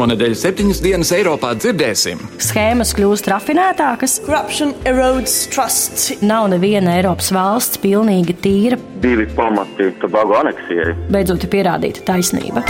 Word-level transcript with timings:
Šonadēļ 0.00 0.34
septiņas 0.40 0.78
dienas 0.80 1.10
Eiropā 1.12 1.50
dzirdēsim. 1.60 2.22
Schēmas 2.40 2.94
kļūst 2.96 3.28
rafinētākas, 3.28 4.14
Corruption 4.24 4.72
erodes 4.88 5.34
trust. 5.52 6.22
nav 6.24 6.48
neviena 6.54 6.96
Eiropas 6.96 7.28
valsts 7.36 7.82
pilnīgi 7.84 8.38
tīra, 8.40 8.80
divi 9.04 9.28
pamati 9.36 9.92
Tobago 10.00 10.40
aneksijai. 10.40 10.96
beidzot 11.12 11.44
ir 11.44 11.52
pierādīta 11.52 12.06
taisnība. 12.14 12.64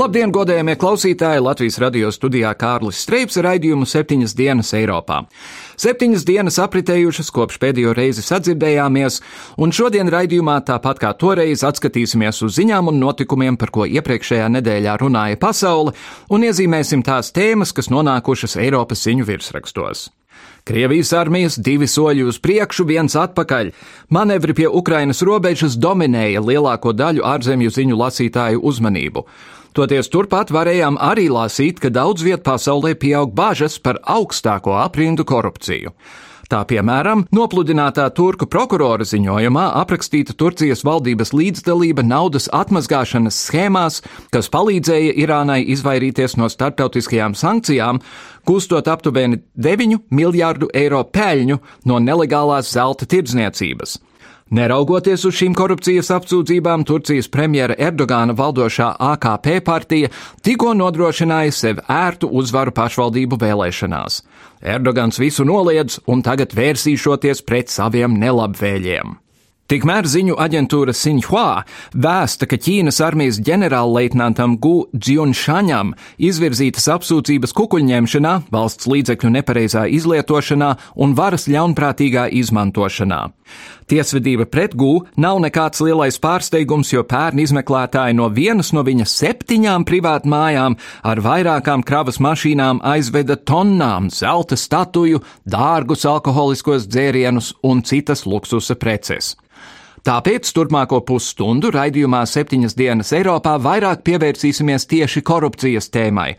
Labdien, 0.00 0.30
godējamie 0.32 0.78
klausītāji! 0.80 1.42
Latvijas 1.44 1.74
radio 1.82 2.08
studijā 2.14 2.54
Kārlis 2.56 3.02
Streips 3.04 3.36
raidījumu 3.44 3.84
septiņas 3.84 4.32
dienas 4.38 4.70
Eiropā. 4.78 5.18
Septiņas 5.82 6.24
dienas 6.24 6.56
apritējušas 6.62 7.28
kopš 7.36 7.58
pēdējo 7.60 7.92
reizi 7.98 8.24
sadzirdējāmies, 8.24 9.18
un 9.60 9.74
šodien 9.76 10.08
raidījumā 10.08 10.54
tāpat 10.70 11.02
kā 11.02 11.10
toreiz 11.20 11.66
atskatīsimies 11.68 12.40
uz 12.46 12.56
ziņām 12.56 12.88
un 12.94 13.02
notikumiem, 13.02 13.60
par 13.60 13.74
ko 13.74 13.84
iepriekšējā 13.84 14.48
nedēļā 14.54 14.96
runāja 15.02 15.40
pasaule, 15.42 15.92
un 16.32 16.48
iezīmēsim 16.48 17.04
tās 17.04 17.34
tēmas, 17.36 17.74
kas 17.76 17.92
nonākušas 17.92 18.56
Eiropas 18.64 19.04
ziņu 19.04 19.28
virsrakstos. 19.28 20.08
Krievijas 20.64 21.12
armijas 21.16 21.60
divi 21.60 21.84
soļi 21.88 22.24
uz 22.24 22.40
priekšu, 22.40 22.88
viens 22.88 23.20
atpakaļ. 23.20 23.74
Manevri 24.16 24.56
pie 24.56 24.68
Ukrainas 24.68 25.20
robežas 25.26 25.76
dominēja 25.76 26.40
lielāko 26.40 26.96
daļu 26.96 27.24
ārzemju 27.36 27.72
ziņu 27.76 28.00
lasītāju 28.00 28.64
uzmanību. 28.64 29.28
Toties 29.76 30.10
turpat 30.10 30.50
varējām 30.50 30.96
arī 30.98 31.28
lasīt, 31.30 31.78
ka 31.78 31.92
daudz 31.94 32.24
viet 32.26 32.42
pasaulē 32.42 32.96
pieaug 32.98 33.30
bažas 33.34 33.78
par 33.78 34.00
augstāko 34.02 34.74
aprindu 34.82 35.22
korupciju. 35.24 35.94
Tā 36.50 36.64
piemēram, 36.66 37.20
nopludinātā 37.30 38.08
turku 38.10 38.48
prokurora 38.50 39.06
ziņojumā 39.06 39.68
aprakstīta 39.78 40.34
Turcijas 40.34 40.82
valdības 40.82 41.30
līdzdalība 41.30 42.02
naudas 42.02 42.48
atmazgāšanas 42.50 43.38
schēmās, 43.46 44.00
kas 44.34 44.50
palīdzēja 44.50 45.14
Irānai 45.22 45.60
izvairīties 45.76 46.34
no 46.40 46.50
starptautiskajām 46.50 47.38
sankcijām, 47.38 48.02
gūstot 48.50 48.90
aptuveni 48.90 49.44
9 49.54 50.10
miljārdu 50.10 50.74
eiro 50.74 51.04
peļņu 51.06 51.62
no 51.86 52.02
nelegālās 52.02 52.74
zelta 52.74 53.06
tirdzniecības. 53.06 54.00
Neraugoties 54.50 55.22
uz 55.28 55.36
šīm 55.38 55.52
korupcijas 55.54 56.08
apsūdzībām, 56.10 56.82
Turcijas 56.82 57.28
premjera 57.30 57.76
Erdogāna 57.78 58.34
valdošā 58.34 58.88
AKP 59.12 59.60
partija 59.62 60.10
tikko 60.42 60.72
nodrošināja 60.74 61.54
sev 61.54 61.84
ērtu 61.86 62.26
uzvaru 62.42 62.74
pašvaldību 62.74 63.38
vēlēšanās. 63.38 64.20
Erdogans 64.74 65.22
visu 65.22 65.46
noliedz 65.46 66.00
un 66.10 66.26
tagad 66.26 66.58
vērsīšoties 66.58 67.46
pret 67.46 67.70
saviem 67.70 68.18
nelabvēļiem. 68.18 69.20
Tikmēr 69.70 70.02
ziņu 70.10 70.34
aģentūra 70.42 70.90
Sinhua 70.98 71.60
vēsta, 71.94 72.48
ka 72.50 72.56
Ķīnas 72.58 72.96
armijas 73.06 73.36
ģenerālleitnantam 73.46 74.56
Gu 74.58 74.88
Dzjunšaņam 74.90 75.92
izvirzītas 76.18 76.88
apsūdzības 76.96 77.54
kukuļņemšanā, 77.54 78.32
valsts 78.50 78.90
līdzekļu 78.90 79.30
nepareizā 79.36 79.84
izlietošanā 79.94 80.72
un 80.98 81.14
varas 81.14 81.46
ļaunprātīgā 81.46 82.26
izmantošanā. 82.40 83.20
Tiesvedība 83.90 84.44
pret 84.46 84.76
Gu 84.78 85.00
nav 85.18 85.40
nekāds 85.42 85.80
lielais 85.82 86.14
pārsteigums, 86.22 86.92
jo 86.92 87.02
pērn 87.10 87.40
izmeklētāji 87.42 88.14
no 88.14 88.28
vienas 88.30 88.70
no 88.76 88.84
viņa 88.86 89.06
septiņām 89.10 89.86
privātmājām 89.88 90.76
ar 91.10 91.22
vairākām 91.24 91.82
kravas 91.82 92.20
mašīnām 92.22 92.84
aizveda 92.86 93.34
tonnām 93.34 94.06
zelta 94.14 94.54
statuju, 94.54 95.24
dārgus 95.42 96.06
alkoholiskos 96.06 96.86
dzērienus 96.86 97.56
un 97.66 97.82
citas 97.82 98.22
luksusa 98.30 98.78
preces. 98.78 99.34
Tāpēc 100.06 100.48
turpmāko 100.56 101.02
pusstundu 101.04 101.68
raidījumā 101.74 102.22
septiņas 102.30 102.76
dienas 102.78 103.10
Eiropā 103.12 103.58
vairāk 103.60 104.06
pievērsīsimies 104.06 104.86
tieši 104.88 105.20
korupcijas 105.26 105.90
tēmai. 105.92 106.30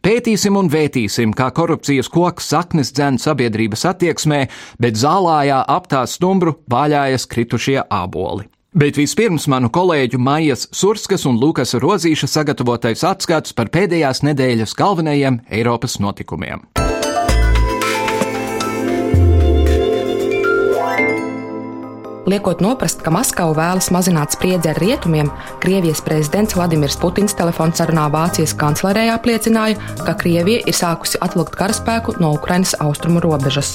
Pētīsim 0.00 0.56
un 0.56 0.70
vētīsim, 0.72 1.34
kā 1.36 1.50
korupcijas 1.52 2.08
koks 2.08 2.46
saknes 2.54 2.92
dzen 2.96 3.18
sabiedrības 3.20 3.84
attieksmē, 3.90 4.46
bet 4.80 4.96
zālājā 4.96 5.60
ap 5.68 5.90
tā 5.92 6.06
stumbru 6.08 6.56
vaļājas 6.72 7.28
kritušie 7.28 7.82
āboli. 7.84 8.48
Bet 8.72 8.96
vispirms 8.96 9.48
manu 9.50 9.68
kolēģu 9.74 10.20
Maijas 10.22 10.68
Surskas 10.72 11.26
un 11.28 11.36
Lukas 11.42 11.74
Rozīša 11.74 12.30
sagatavotais 12.30 13.02
atskats 13.04 13.52
par 13.52 13.68
pēdējās 13.74 14.22
nedēļas 14.24 14.76
galvenajiem 14.78 15.42
Eiropas 15.50 15.98
notikumiem. 16.00 16.64
Liekot 22.30 22.60
noprast, 22.62 23.00
ka 23.02 23.10
Maskava 23.10 23.56
vēlas 23.56 23.88
mazināt 23.90 24.36
spriedzi 24.36 24.70
ar 24.70 24.78
rietumiem, 24.78 25.32
Krievijas 25.62 26.02
prezidents 26.06 26.54
Vladimirs 26.54 26.94
Putins 27.00 27.34
telefonsarunā 27.34 28.04
Vācijas 28.12 28.54
kanclerē 28.60 29.08
apliecināja, 29.16 29.80
ka 30.04 30.14
Krievija 30.20 30.62
ir 30.62 30.76
sākusi 30.76 31.18
atvilkt 31.26 31.58
karaspēku 31.58 32.20
no 32.22 32.30
Ukrainas 32.36 32.76
austrumu 32.78 33.24
robežas. 33.24 33.74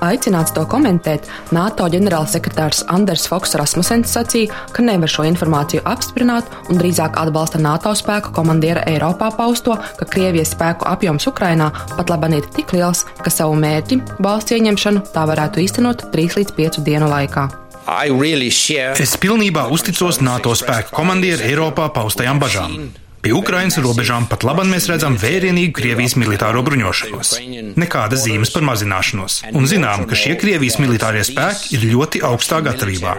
Aicināts 0.00 0.54
to 0.56 0.64
komentēt, 0.64 1.28
NATO 1.52 1.84
ģenerālsekretārs 1.92 2.86
Anders 2.88 3.26
Foks 3.28 3.52
Rasmussens 3.60 4.14
sacīja, 4.16 4.48
ka 4.72 4.86
nevar 4.86 5.12
šo 5.12 5.26
informāciju 5.28 5.84
apstiprināt 5.84 6.48
un 6.72 6.80
drīzāk 6.80 7.20
atbalsta 7.20 7.60
NATO 7.60 7.92
spēku 7.92 8.32
komandiera 8.32 8.86
Eiropā 8.88 9.28
pausto, 9.36 9.76
ka 10.00 10.08
Krievijas 10.08 10.54
spēku 10.56 10.88
apjoms 10.88 11.28
Ukrainā 11.28 11.68
pat 11.98 12.08
labi 12.08 12.38
ir 12.40 12.48
tik 12.56 12.72
liels, 12.72 13.04
ka 13.20 13.28
savu 13.28 13.60
mērķi, 13.60 14.00
valsts 14.24 14.56
ieņemšanu, 14.56 15.10
tā 15.12 15.28
varētu 15.28 15.68
īstenot 15.68 16.08
3 16.14 16.38
līdz 16.40 16.56
5 16.56 16.86
dienu 16.88 17.12
laikā. 17.12 17.50
Es 19.02 19.16
pilnībā 19.18 19.66
uzticos 19.74 20.20
NATO 20.22 20.54
spēku 20.54 20.94
komandieru 20.94 21.42
Eiropā 21.48 21.88
paustajām 21.94 22.38
bažām. 22.42 22.76
Pie 23.20 23.34
Ukrainas 23.36 23.76
robežām 23.82 24.24
pat 24.30 24.46
labāk 24.48 24.68
mēs 24.70 24.86
redzam 24.88 25.18
vērienīgu 25.20 25.74
Krievijas 25.76 26.14
militāro 26.16 26.62
bruņošanos. 26.64 27.34
Nekādas 27.76 28.22
zīmes 28.24 28.52
par 28.54 28.64
mazināšanos. 28.64 29.42
Un 29.52 29.68
zinām, 29.68 30.06
ka 30.08 30.16
šie 30.16 30.38
Krievijas 30.40 30.78
militārie 30.80 31.26
spēki 31.28 31.74
ir 31.76 31.84
ļoti 31.90 32.22
augstā 32.30 32.62
gatavībā. 32.64 33.18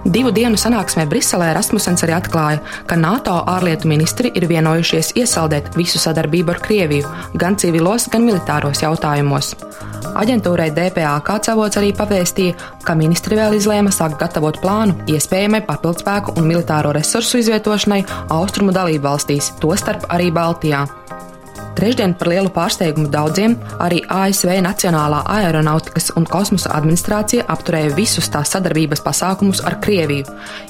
Divu 0.00 0.30
dienu 0.32 0.56
sanāksmē 0.56 1.04
Briselē 1.10 1.50
Rasmussens 1.52 2.00
arī 2.06 2.14
atklāja, 2.16 2.62
ka 2.88 2.96
NATO 2.96 3.34
ārlietu 3.52 3.88
ministri 3.90 4.30
ir 4.32 4.46
vienojušies 4.48 5.12
iesaldēt 5.20 5.74
visu 5.76 6.00
sadarbību 6.00 6.54
ar 6.54 6.60
Krieviju, 6.64 7.10
gan 7.36 7.58
civilos, 7.60 8.08
gan 8.08 8.24
militāros 8.24 8.80
jautājumos. 8.80 9.52
Aģentūrai 10.16 10.70
DPA 10.72 11.18
kāds 11.26 11.52
avots 11.52 11.76
arī 11.76 11.92
pavēstīja, 11.98 12.56
ka 12.86 12.96
ministri 12.96 13.36
vēl 13.36 13.58
izlēma 13.58 13.92
sākt 13.92 14.16
gatavot 14.22 14.56
plānu 14.62 14.96
iespējamai 15.12 15.60
papildspēku 15.68 16.38
un 16.40 16.48
militāro 16.48 16.94
resursu 16.96 17.42
izvietošanai 17.44 18.00
austrumu 18.32 18.72
dalību 18.72 19.04
valstīs, 19.04 19.52
tostarp 19.60 20.08
arī 20.08 20.32
Baltijā. 20.32 20.86
Trešdien 21.78 22.14
par 22.18 22.28
lielu 22.32 22.50
pārsteigumu 22.52 23.08
daudziem 23.12 23.54
arī 23.80 24.00
ASV 24.10 24.56
Nacionālā 24.64 25.22
aeronautikas 25.36 26.10
un 26.18 26.26
kosmosa 26.28 26.72
administrācija 26.76 27.46
apturēja 27.52 27.94
visus 27.96 28.28
tās 28.32 28.50
sadarbības 28.56 29.02
pasākumus 29.04 29.62
ar 29.66 29.78
Krieviju, 29.84 30.26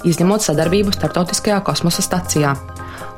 izņemot 0.07 0.45
sadarbību 0.45 0.93
Startautiskajā 0.95 1.61
kosmosa 1.67 2.05
stacijā. 2.05 2.55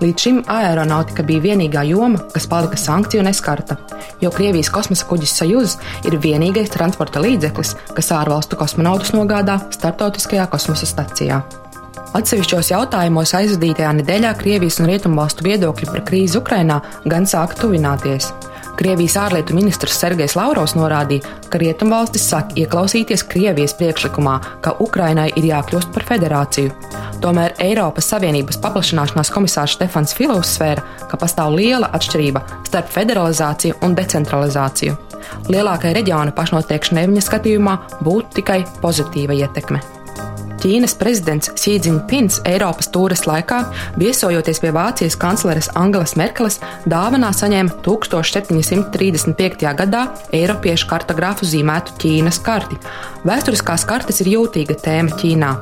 Līdz 0.02 0.24
šim 0.24 0.38
aeronautika 0.50 1.22
bija 1.26 1.42
vienīgā 1.44 1.82
joma, 1.86 2.22
kas 2.34 2.48
palika 2.50 2.78
sankciju 2.80 3.22
neskarta, 3.26 3.76
jo 4.22 4.30
Krievijas 4.34 4.70
kosmosa 4.74 5.06
kuģis 5.10 5.34
Sajuz 5.42 5.76
ir 6.06 6.18
vienīgais 6.22 6.72
transporta 6.74 7.22
līdzeklis, 7.22 7.76
kas 7.96 8.14
ārvalstu 8.18 8.58
kosmonautus 8.58 9.14
nogādā 9.14 9.60
Startautiskajā 9.74 10.48
kosmosa 10.50 10.90
stacijā. 10.90 11.42
Atsevišķos 12.12 12.68
jautājumos 12.68 13.30
aizvadītajā 13.38 13.90
nedēļā 13.96 14.34
Krievijas 14.36 14.76
un 14.82 14.90
Rietumvalstu 14.90 15.46
viedokļi 15.46 15.86
par 15.88 16.02
krīzi 16.04 16.36
Ukrainā 16.36 16.82
gan 17.08 17.24
sāka 17.24 17.56
tuvināties. 17.56 18.26
Krievijas 18.76 19.14
ārlietu 19.20 19.56
ministrs 19.56 19.96
Sergejs 19.96 20.34
Lavrovs 20.36 20.74
norādīja, 20.76 21.24
ka 21.48 21.60
Rietumvalstis 21.62 22.26
sāk 22.28 22.52
ieklausīties 22.60 23.24
Krievijas 23.32 23.72
priekšlikumā, 23.78 24.34
ka 24.64 24.74
Ukrainai 24.84 25.30
ir 25.40 25.46
jākļūst 25.54 25.92
par 25.94 26.04
federāciju. 26.10 26.74
Tomēr 27.24 27.56
Eiropas 27.64 28.10
Savienības 28.12 28.60
paplašināšanās 28.60 29.32
komisārs 29.32 29.78
Stefans 29.78 30.12
Filovs 30.18 30.52
svēra, 30.58 30.84
ka 31.08 31.16
pastāv 31.16 31.56
liela 31.56 31.88
atšķirība 31.96 32.44
starp 32.68 32.92
federalizāciju 32.92 33.80
un 33.88 33.96
decentralizāciju. 33.96 35.00
Lielākai 35.48 35.96
reģiona 35.96 36.36
pašnoteikšanai 36.36 37.08
viņa 37.08 37.26
skatījumā 37.30 37.80
būtu 38.04 38.40
tikai 38.42 38.60
pozitīva 38.84 39.40
ietekme. 39.46 40.01
Ķīnas 40.62 40.92
prezidents 40.94 41.50
Xīdzinpins 41.58 42.38
Eiropas 42.46 42.86
tūres 42.94 43.24
laikā, 43.26 43.58
viesojoties 43.98 44.60
pie 44.62 44.70
Vācijas 44.74 45.16
kancleres 45.18 45.68
Angelas 45.78 46.14
Merkeles, 46.14 46.60
dāvanā 46.86 47.32
saņēma 47.34 47.80
1735. 47.82 49.66
gadā 49.82 50.04
Eiropiešu 50.30 50.86
kartogrāfu 50.92 51.48
zīmētu 51.50 51.98
Ķīnas 52.04 52.38
karti. 52.46 52.78
Vēsturiskās 53.26 53.86
kartes 53.90 54.22
ir 54.22 54.30
jūtīga 54.36 54.78
tēma 54.84 55.18
Ķīnā. 55.18 55.52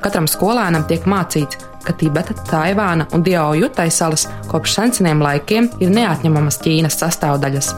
Katram 0.00 0.28
skolēnam 0.30 0.88
tiek 0.88 1.04
mācīts, 1.04 1.60
ka 1.84 1.92
Tibeta, 1.92 2.34
Taivāna 2.48 3.06
un 3.12 3.24
Diaojutai 3.26 3.90
salas 3.92 4.24
kopš 4.48 4.80
seniem 4.96 5.20
laikiem 5.24 5.68
ir 5.84 5.92
neatņemamas 5.92 6.62
Ķīnas 6.64 6.96
sastāvdaļas. 7.04 7.74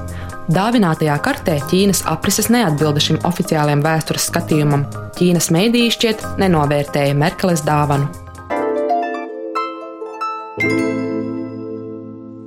Dāvinātajā 0.49 1.13
kartē 1.21 1.59
Ķīnas 1.69 2.07
aprises 2.09 2.47
neatbilda 2.49 3.03
šim 3.05 3.19
oficiālajam 3.29 3.83
vēstures 3.85 4.31
skatījumam. 4.31 4.87
Ķīnas 5.19 5.51
mēdīji 5.53 5.93
šķiet 5.93 6.25
nenovērtēja 6.41 7.19
Merkeles 7.21 7.61
dāvanu. 7.67 8.09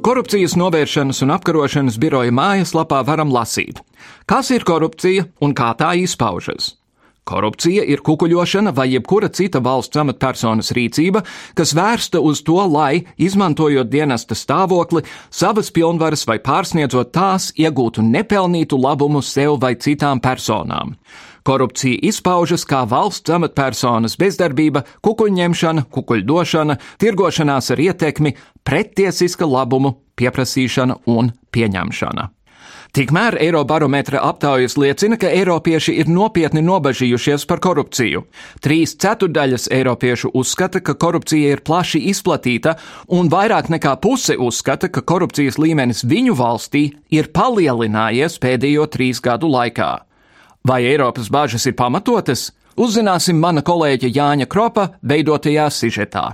Korupcijas 0.01 0.57
novēršanas 0.57 1.21
un 1.21 1.35
apkarošanas 1.37 2.01
biroja 2.01 2.33
mājaslapā 2.33 3.03
varam 3.05 3.29
lasīt, 3.29 3.83
kas 4.25 4.49
ir 4.49 4.65
korupcija 4.65 5.29
un 5.45 5.53
kā 5.53 5.69
tā 5.77 5.93
izpaužas. 6.01 6.80
Korupcija 7.31 7.85
ir 7.87 8.01
kukuļošana 8.03 8.73
vai 8.75 8.89
jebkura 8.91 9.29
cita 9.31 9.61
valsts 9.63 9.99
amatpersonas 10.01 10.73
rīcība, 10.75 11.21
kas 11.55 11.71
vērsta 11.77 12.19
uz 12.19 12.41
to, 12.43 12.57
lai, 12.67 13.05
izmantojot 13.15 13.87
dienesta 13.91 14.35
stāvokli, 14.35 15.05
savas 15.31 15.71
pilnvaras 15.71 16.25
vai 16.27 16.41
pārsniedzot 16.43 17.13
tās, 17.15 17.51
iegūtu 17.55 18.03
nepelnītu 18.03 18.79
labumu 18.81 19.23
sev 19.23 19.61
vai 19.63 19.77
citām 19.79 20.19
personām. 20.19 20.97
Korupcija 21.47 22.03
izpaužas 22.11 22.67
kā 22.67 22.83
valsts 22.85 23.31
amatpersonas 23.33 24.17
bezdarbība, 24.19 24.83
kukuļņemšana, 25.07 25.87
kukuļdošana, 25.87 26.77
tirgošanās 27.01 27.71
ar 27.73 27.85
ietekmi, 27.87 28.35
prettiesiska 28.67 29.47
labumu 29.47 29.95
pieprasīšana 30.19 30.99
un 31.15 31.31
pieņemšana. 31.55 32.27
Tikmēr 32.91 33.37
Eirobarometra 33.39 34.19
aptaujas 34.27 34.73
liecina, 34.75 35.15
ka 35.15 35.29
eiropieši 35.31 35.93
ir 36.01 36.09
nopietni 36.11 36.59
nobažījušies 36.65 37.45
par 37.47 37.61
korupciju. 37.63 38.25
Trīs 38.59 38.97
ceturdaļas 38.99 39.69
eiropiešu 39.71 40.33
uzskata, 40.35 40.81
ka 40.83 40.97
korupcija 40.99 41.53
ir 41.55 41.63
plaši 41.63 42.01
izplatīta, 42.11 42.75
un 43.07 43.31
vairāk 43.31 43.71
nekā 43.71 43.95
puse 44.03 44.35
uzskata, 44.35 44.91
ka 44.91 45.05
korupcijas 45.07 45.55
līmenis 45.55 46.03
viņu 46.03 46.35
valstī 46.35 46.83
ir 47.15 47.31
palielinājies 47.31 48.35
pēdējo 48.43 48.89
trīs 48.91 49.23
gadu 49.23 49.47
laikā. 49.55 49.93
Vai 50.67 50.83
Eiropas 50.91 51.31
bāžas 51.31 51.69
ir 51.71 51.79
pamatotas? 51.79 52.49
Uzzināsim 52.75 53.39
mana 53.39 53.63
kolēģa 53.63 54.11
Jāņa 54.11 54.51
Kropa 54.51 54.89
veidotajā 54.99 55.71
sižetā. 55.71 56.27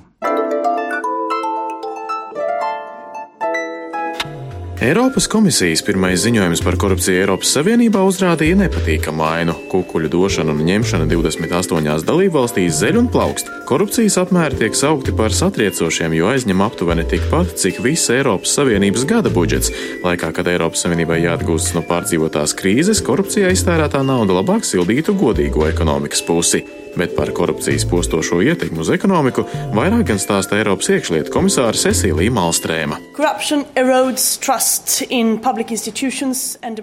Eiropas 4.78 5.26
komisijas 5.26 5.82
pirmais 5.82 6.20
ziņojums 6.22 6.60
par 6.62 6.76
korupciju 6.78 7.24
Eiropas 7.24 7.50
Savienībā 7.56 8.04
uzrādīja 8.06 8.60
nepatīkamu 8.60 9.24
ainu. 9.26 9.56
Kukuļu 9.72 10.12
došana 10.14 10.54
un 10.54 10.62
ņemšana 10.68 11.08
28 11.10 12.06
dalībvalstīs 12.06 12.78
zeļ 12.84 13.00
un 13.02 13.10
plaukst. 13.10 13.50
Korupcijas 13.66 14.20
apmēri 14.22 14.62
tiek 14.62 14.78
saukti 14.78 15.16
par 15.18 15.34
satriecošiem, 15.34 16.14
jo 16.20 16.30
aizņem 16.30 16.62
aptuveni 16.62 17.08
tikpat, 17.10 17.58
cik 17.58 17.82
viss 17.82 18.14
Eiropas 18.14 18.54
Savienības 18.54 19.10
gada 19.10 19.34
budžets. 19.34 19.74
Laikā, 20.06 20.30
kad 20.30 20.54
Eiropas 20.54 20.86
Savienībai 20.86 21.24
jāatgūstas 21.26 21.74
no 21.74 21.82
pārdzīvotās 21.90 22.54
krīzes, 22.62 23.02
korupcijā 23.02 23.50
iztērētā 23.58 24.06
nauda 24.06 24.38
labāk 24.38 24.62
sildītu 24.62 25.18
godīgo 25.18 25.66
ekonomikas 25.74 26.22
pusi 26.30 26.62
bet 26.98 27.16
par 27.16 27.32
korupcijas 27.32 27.86
postošo 27.90 28.42
ietekmi 28.42 28.82
uz 28.82 28.90
ekonomiku 28.94 29.46
vairāk 29.76 30.08
gan 30.12 30.22
stāsta 30.22 30.58
Eiropas 30.58 30.90
iekšlietu 30.96 31.34
komisāra 31.34 31.78
Cecīlija 31.78 32.34
Malstrēma. 32.34 33.00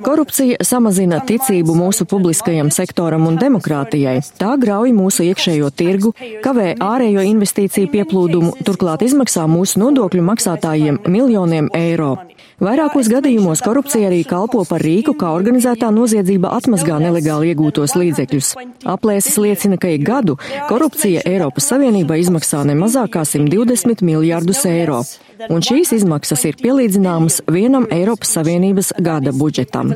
Korupcija 0.04 0.64
samazina 0.64 1.20
ticību 1.28 1.74
mūsu 1.76 2.06
publiskajam 2.08 2.70
sektoram 2.74 3.26
un 3.28 3.38
demokrātijai. 3.40 4.18
Tā 4.40 4.54
grauj 4.60 4.94
mūsu 4.96 5.26
iekšējo 5.28 5.70
tirgu, 5.76 6.14
kavē 6.44 6.74
ārējo 6.84 7.24
investīciju 7.34 7.90
pieplūdumu, 7.92 8.54
turklāt 8.66 9.04
izmaksā 9.06 9.46
mūsu 9.50 9.82
nodokļu 9.82 10.24
maksātājiem 10.30 11.02
miljoniem 11.08 11.70
eiro. 11.76 12.14
Vairākos 12.62 13.08
gadījumos 13.10 13.62
korupcija 13.64 14.06
arī 14.06 14.20
kalpo 14.28 14.62
par 14.68 14.82
rīku, 14.84 15.16
kā 15.18 15.32
organizētā 15.34 15.88
noziedzība 15.94 16.52
atmazgā 16.54 17.00
nelegāli 17.02 17.50
iegūtos 17.50 17.96
līdzekļus. 17.98 18.52
Aplēses 18.94 19.40
liecina, 19.42 19.78
ka 19.80 19.90
ik 19.90 20.06
gadu 20.06 20.38
korupcija 20.70 21.24
Eiropas 21.26 21.66
Savienībā 21.72 22.20
izmaksā 22.22 22.62
ne 22.68 22.78
mazāk 22.78 23.16
kā 23.18 23.26
120 23.26 24.06
miljārdus 24.06 24.62
eiro 24.70 25.02
un 25.50 25.62
šīs 25.64 25.92
izmaksas 25.98 26.44
ir 26.48 26.58
pielīdzināmas 26.60 27.40
vienam 27.50 27.86
Eiropas 27.92 28.34
Savienības 28.36 28.92
gada 29.02 29.32
budžetam. 29.34 29.92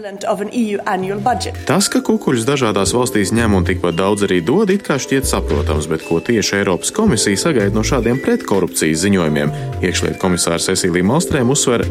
Tas, 1.69 1.88
ka 1.93 2.02
kukuļus 2.08 2.46
dažādās 2.49 2.94
valstīs 2.96 3.32
ņem 3.37 3.56
un 3.58 3.69
tikpat 3.69 3.99
daudz 3.99 4.26
arī 4.28 4.40
dod, 4.44 4.72
it 4.75 4.84
kā 4.87 4.99
šķiet 5.00 5.28
saprotams, 5.28 5.88
bet 5.90 6.04
ko 6.08 6.20
tieši 6.25 6.61
Eiropas 6.61 6.93
komisija 6.94 7.40
sagaida 7.40 7.75
no 7.76 7.84
šādiem 7.87 8.20
pretkorupcijas 8.25 9.04
ziņojumiem? 9.04 9.54
Iekšlietu 9.84 10.20
komisāra 10.22 10.61
Cecīlija 10.62 11.06
Malstrēm 11.06 11.52
uzsver, 11.54 11.87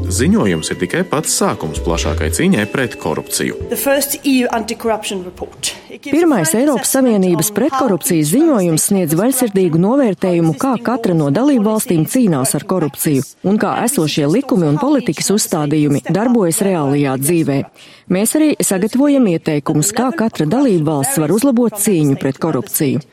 ziņojums 0.58 0.72
ir 0.74 0.78
tikai 0.82 1.04
pats 1.06 1.34
sākums 1.38 1.80
plašākai 1.86 2.32
cīņai 2.34 2.66
pret 2.72 2.98
korupciju. 2.98 3.56
Pirmais 6.08 6.54
Eiropas 6.54 6.92
Savienības 6.94 7.52
pretkorupcijas 7.54 8.32
ziņojums 8.32 8.88
sniedz 8.90 9.16
vaļsirdīgu 9.18 9.78
novērtējumu, 9.82 10.54
kā 10.58 10.76
katra 10.82 11.14
no 11.14 11.30
dalību 11.30 11.66
valstīm 11.66 12.06
cīnās 12.06 12.56
ar 12.58 12.66
korupciju 12.66 13.24
un 13.44 13.58
kā 13.58 13.76
esošie 13.86 14.28
likumi 14.28 14.68
un 14.70 14.80
politikas 14.82 15.30
uzstādījumi 15.34 16.06
darbojas 16.10 16.62
reālajā 16.66 17.18
dzīvē. 17.22 17.60
Mēs 18.14 18.36
arī 18.40 18.56
sagatavojam 18.62 19.28
ieteikumus, 19.28 19.94
kā 19.94 20.10
katra 20.16 20.48
dalība 20.48 20.98
valsts 20.98 21.22
var 21.22 21.34
uzlabot 21.34 21.78
cīņu 21.78 22.18
pret 22.22 22.42
korupciju. 22.42 23.04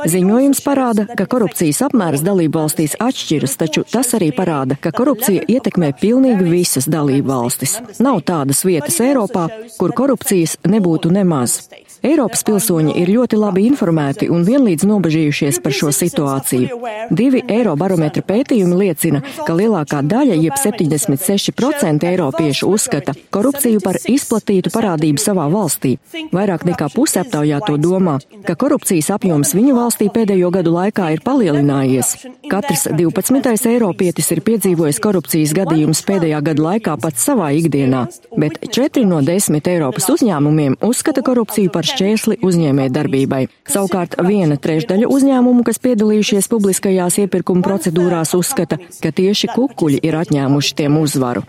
Ziņojums 0.00 0.62
parāda, 0.64 1.04
ka 1.18 1.26
korupcijas 1.30 1.82
apmērs 1.86 2.24
dalību 2.24 2.62
valstīs 2.62 2.96
atšķiras, 3.02 3.58
taču 3.60 3.84
tas 3.86 4.14
arī 4.16 4.32
parāda, 4.34 4.78
ka 4.80 4.90
korupcija 4.94 5.44
ietekmē 5.52 5.92
pilnīgi 6.00 6.48
visas 6.48 6.88
dalību 6.90 7.28
valstis. 7.28 7.76
Nav 8.02 8.22
tādas 8.26 8.64
vietas 8.66 8.98
Eiropā, 9.04 9.46
kur 9.78 9.94
korupcijas 9.94 10.56
nebūtu 10.66 11.12
nemaz. 11.12 11.60
Eiropas 12.02 12.42
pilsoņi 12.42 12.96
ir 12.98 13.12
ļoti 13.14 13.38
labi 13.38 13.62
informēti 13.68 14.26
un 14.32 14.42
vienlīdz 14.42 14.88
nobežījušies 14.90 15.60
par 15.62 15.74
šo 15.76 15.92
situāciju. 15.94 16.80
Divi 17.14 17.44
Eirobarometra 17.46 18.24
pētījumi 18.26 18.78
liecina, 18.80 19.20
ka 19.46 19.54
lielākā 19.54 20.00
daļa, 20.10 20.34
jeb 20.42 20.58
76% 20.58 22.08
eiropiešu 22.10 22.72
uzskata 22.74 23.14
korupciju 23.30 23.84
par 23.84 24.00
izplatītu 24.02 24.72
parādību 24.74 25.22
savā 25.22 25.46
valstī. 25.52 25.94
Vairāk 26.34 26.66
nekā 26.66 26.90
puse 26.96 27.22
aptaujāto 27.22 27.78
domā, 27.78 28.16
ka 28.48 28.58
korupcijas 28.58 29.12
apjoms 29.14 29.54
viņu 29.54 29.78
valstī 29.78 29.81
pēdējo 29.90 30.50
gadu 30.54 30.72
laikā 30.76 31.08
ir 31.14 31.20
palielinājies. 31.24 32.26
Katrs 32.50 32.86
12. 32.94 33.66
eiropietis 33.70 34.30
ir 34.30 34.40
piedzīvojis 34.46 35.00
korupcijas 35.02 35.54
gadījumus 35.56 36.02
pēdējā 36.06 36.40
gada 36.44 36.62
laikā 36.62 36.96
pats 37.02 37.24
savā 37.26 37.50
ikdienā, 37.58 38.06
bet 38.38 38.58
4 38.62 39.04
no 39.08 39.20
10 39.24 39.70
Eiropas 39.72 40.08
uzņēmumiem 40.12 40.76
uzskata 40.82 41.22
korupciju 41.26 41.70
par 41.74 41.86
šķērsli 41.88 42.38
uzņēmē 42.42 42.88
darbībai. 42.94 43.48
Savukārt 43.68 44.14
viena 44.22 44.56
trešdaļa 44.56 45.08
uzņēmumu, 45.10 45.64
kas 45.66 45.82
piedalījušies 45.82 46.50
publiskajās 46.52 47.18
iepirkuma 47.24 47.64
procedūrās, 47.66 48.36
uzskata, 48.38 48.78
ka 49.02 49.10
tieši 49.10 49.50
kukuļi 49.56 50.02
ir 50.06 50.18
atņēmuši 50.22 50.78
tiem 50.82 51.00
uzvaru. 51.02 51.42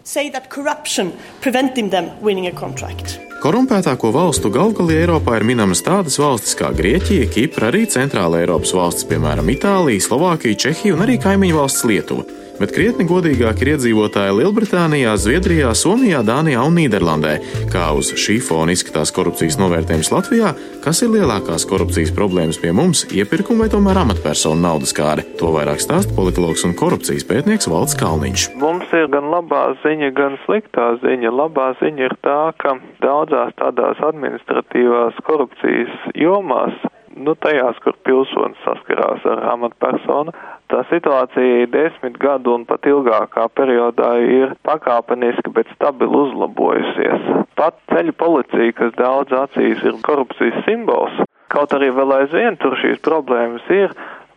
Korumpētāko 3.43 4.13
valstu 4.15 4.47
galvgalī 4.55 5.01
Eiropā 5.01 5.33
ir 5.35 5.43
minamas 5.43 5.81
tādas 5.83 6.15
valstis 6.21 6.55
kā 6.55 6.69
Grieķija, 6.77 7.25
Kipra, 7.33 7.73
arī 7.73 7.81
Centrāla 7.91 8.39
Eiropas 8.39 8.71
valstis, 8.71 9.09
piemēram, 9.09 9.51
Itālija, 9.51 10.05
Slovākija, 10.05 10.61
Čehija 10.63 10.95
un 10.95 11.03
arī 11.03 11.17
kaimiņu 11.19 11.59
valsts 11.59 11.83
Lietuva 11.91 12.42
bet 12.59 12.73
krietni 12.75 13.05
godīgāk 13.09 13.61
ir 13.63 13.73
iedzīvotāji 13.73 14.35
Lielbritānijā, 14.39 15.15
Zviedrijā, 15.19 15.73
Somijā, 15.77 16.21
Dānijā 16.25 16.63
un 16.67 16.77
Nīderlandē. 16.77 17.33
Kā 17.73 17.89
uz 17.97 18.11
šī 18.19 18.39
fona 18.43 18.75
izskatās 18.75 19.13
korupcijas 19.15 19.59
novērtējums 19.61 20.11
Latvijā, 20.13 20.53
kas 20.83 21.03
ir 21.05 21.13
lielākās 21.15 21.67
korupcijas 21.69 22.13
problēmas 22.15 22.59
pie 22.61 22.73
mums- 22.75 23.05
iepirkuma 23.19 23.65
vai 23.65 23.69
tomēr 23.73 24.01
amatpersonu 24.03 24.61
naudas 24.61 24.93
kāre? 24.93 25.25
To 25.39 25.53
vairāk 25.55 25.81
stāsta 25.83 26.15
politologs 26.15 26.65
un 26.65 26.73
korupcijas 26.73 27.27
pētnieks 27.29 27.69
Valds 27.69 27.95
Kalniņš. 27.95 28.55
Mums 28.57 28.89
ir 28.93 29.07
gan 29.07 29.29
labā 29.33 29.77
ziņa, 29.83 30.13
gan 30.13 30.37
sliktā 30.45 30.99
ziņa. 31.01 31.29
Labā 31.31 31.73
ziņa 31.81 32.03
ir 32.09 32.17
tā, 32.23 32.53
ka 32.57 32.77
daudzās 33.01 33.53
tādās 33.59 33.97
administratīvās 33.99 35.15
korupcijas 35.23 35.93
jomās 36.15 36.73
nu, 37.15 37.35
tajās, 37.39 37.77
kur 37.83 37.95
pilsonis 38.07 38.59
saskarās 38.65 39.25
ar 39.29 39.43
amatpersonu. 39.53 40.33
Tā 40.71 40.81
situācija 40.89 41.67
desmit 41.73 42.17
gadu 42.21 42.55
un 42.57 42.65
pat 42.69 42.87
ilgākā 42.89 43.45
periodā 43.57 44.13
ir 44.23 44.55
pakāpeniski, 44.67 45.51
bet 45.53 45.69
stabili 45.75 46.17
uzlabojusies. 46.23 47.27
Pat 47.59 47.77
ceļu 47.93 48.15
policija, 48.17 48.77
kas 48.79 48.95
daudz 48.97 49.35
acīs 49.43 49.83
ir 49.85 49.99
korupcijas 50.07 50.63
simbols, 50.67 51.19
kaut 51.53 51.75
arī 51.77 51.91
vēl 51.93 52.15
aizvien 52.21 52.57
tur 52.61 52.77
šīs 52.81 53.03
problēmas 53.05 53.67
ir, 53.73 53.93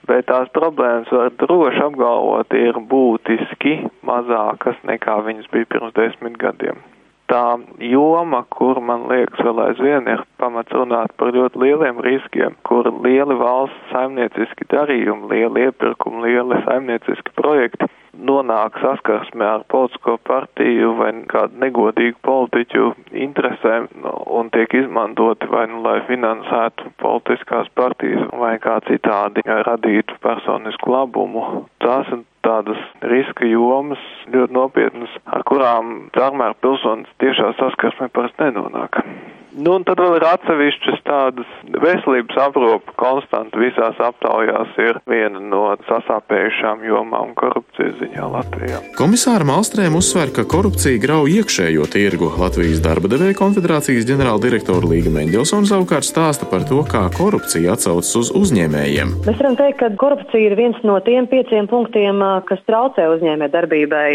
bet 0.07 0.29
tās 0.31 0.51
problēmas 0.57 1.09
var 1.15 1.33
droši 1.41 1.87
apgalvot 1.87 2.59
ir 2.59 2.83
būtiski 2.91 3.79
mazākas 4.07 4.79
nekā 4.87 5.23
viņas 5.31 5.49
bija 5.55 5.73
pirms 5.73 5.97
desmit 5.97 6.39
gadiem 6.43 6.85
tā 7.31 7.59
joma, 7.83 8.43
kur 8.55 8.81
man 8.81 9.07
liekas 9.11 9.43
vēl 9.45 9.63
aizvien 9.67 10.09
ir 10.11 10.23
pamats 10.41 10.73
runāt 10.75 11.15
par 11.21 11.35
ļoti 11.35 11.63
lieliem 11.63 12.01
riskiem, 12.07 12.57
kur 12.69 12.89
lieli 13.05 13.37
valsts 13.41 13.93
saimnieciski 13.93 14.69
darījumi, 14.73 15.31
lieli 15.33 15.69
iepirkumi, 15.69 16.25
lieli 16.29 16.61
saimnieciski 16.67 17.35
projekti 17.39 17.91
nonāk 18.19 18.79
saskarsmē 18.83 19.47
ar 19.47 19.65
politisko 19.73 20.17
partiju 20.27 20.95
vai 21.01 21.13
kādu 21.31 21.61
negodīgu 21.63 22.19
politiķu 22.27 22.89
interesēm 23.27 23.89
un 24.39 24.51
tiek 24.55 24.75
izmantoti 24.81 25.49
vai 25.51 25.67
nu 25.71 25.83
lai 25.85 25.99
finansētu 26.09 26.93
politiskās 27.03 27.71
partijas 27.79 28.29
vai 28.41 28.57
kā 28.63 28.79
citādi 28.89 29.45
radītu 29.47 30.19
personisku 30.25 30.93
labumu. 30.95 31.67
Tās 31.85 32.09
ir 32.13 32.25
tādas 32.47 32.83
riska 33.03 33.49
jomas, 33.51 34.03
ļoti 34.33 34.55
nopietnas, 34.55 35.17
ar 35.27 35.43
kurām 35.49 35.97
tomēr 36.17 36.55
pilsonis 36.63 37.11
tiešā 37.23 37.53
saskarsmē 37.61 38.11
parasti 38.15 38.47
nenonāk. 38.47 39.03
Nu, 39.57 39.73
un 39.79 39.85
tad 39.89 39.97
vēl 40.03 40.19
ir 40.19 40.25
atsevišķas 40.29 40.99
tādas 41.07 41.53
veselības 41.81 42.37
aprūpa 42.45 42.93
konstanta 43.01 43.57
visās 43.57 43.97
aptaujās 44.05 44.75
ir 44.83 44.99
viena 45.09 45.41
no 45.41 45.71
sasāpējušām 45.89 46.83
jomām 46.85 47.33
korupcijas 47.39 47.95
ziņā 48.03 48.27
Latvijā. 48.35 48.81
Komisāra 48.99 49.47
Malstrēm 49.49 49.97
uzsver, 49.97 50.29
ka 50.37 50.45
korupcija 50.45 51.01
grauj 51.01 51.39
iekšējo 51.39 51.87
tirgu. 51.89 52.29
Latvijas 52.37 52.83
darba 52.85 53.09
devēja 53.09 53.39
konfederācijas 53.39 54.05
ģenerāldirektora 54.11 54.91
Līga 54.91 55.15
Mendelsona 55.15 55.71
savukārt 55.71 56.05
stāsta 56.05 56.49
par 56.51 56.67
to, 56.69 56.83
kā 56.85 57.07
korupcija 57.17 57.73
atsaucas 57.79 58.13
uz 58.21 58.35
uzņēmējiem. 58.37 59.17
Mēs 59.25 59.41
varam 59.41 59.57
teikt, 59.57 59.81
ka 59.81 59.89
korupcija 59.97 60.51
ir 60.51 60.59
viens 60.61 60.77
no 60.85 60.99
tiem 61.07 61.31
pieciem 61.33 61.71
punktiem, 61.73 62.21
kas 62.51 62.61
traucē 62.69 63.09
uzņēmē 63.15 63.49
darbībai. 63.57 64.11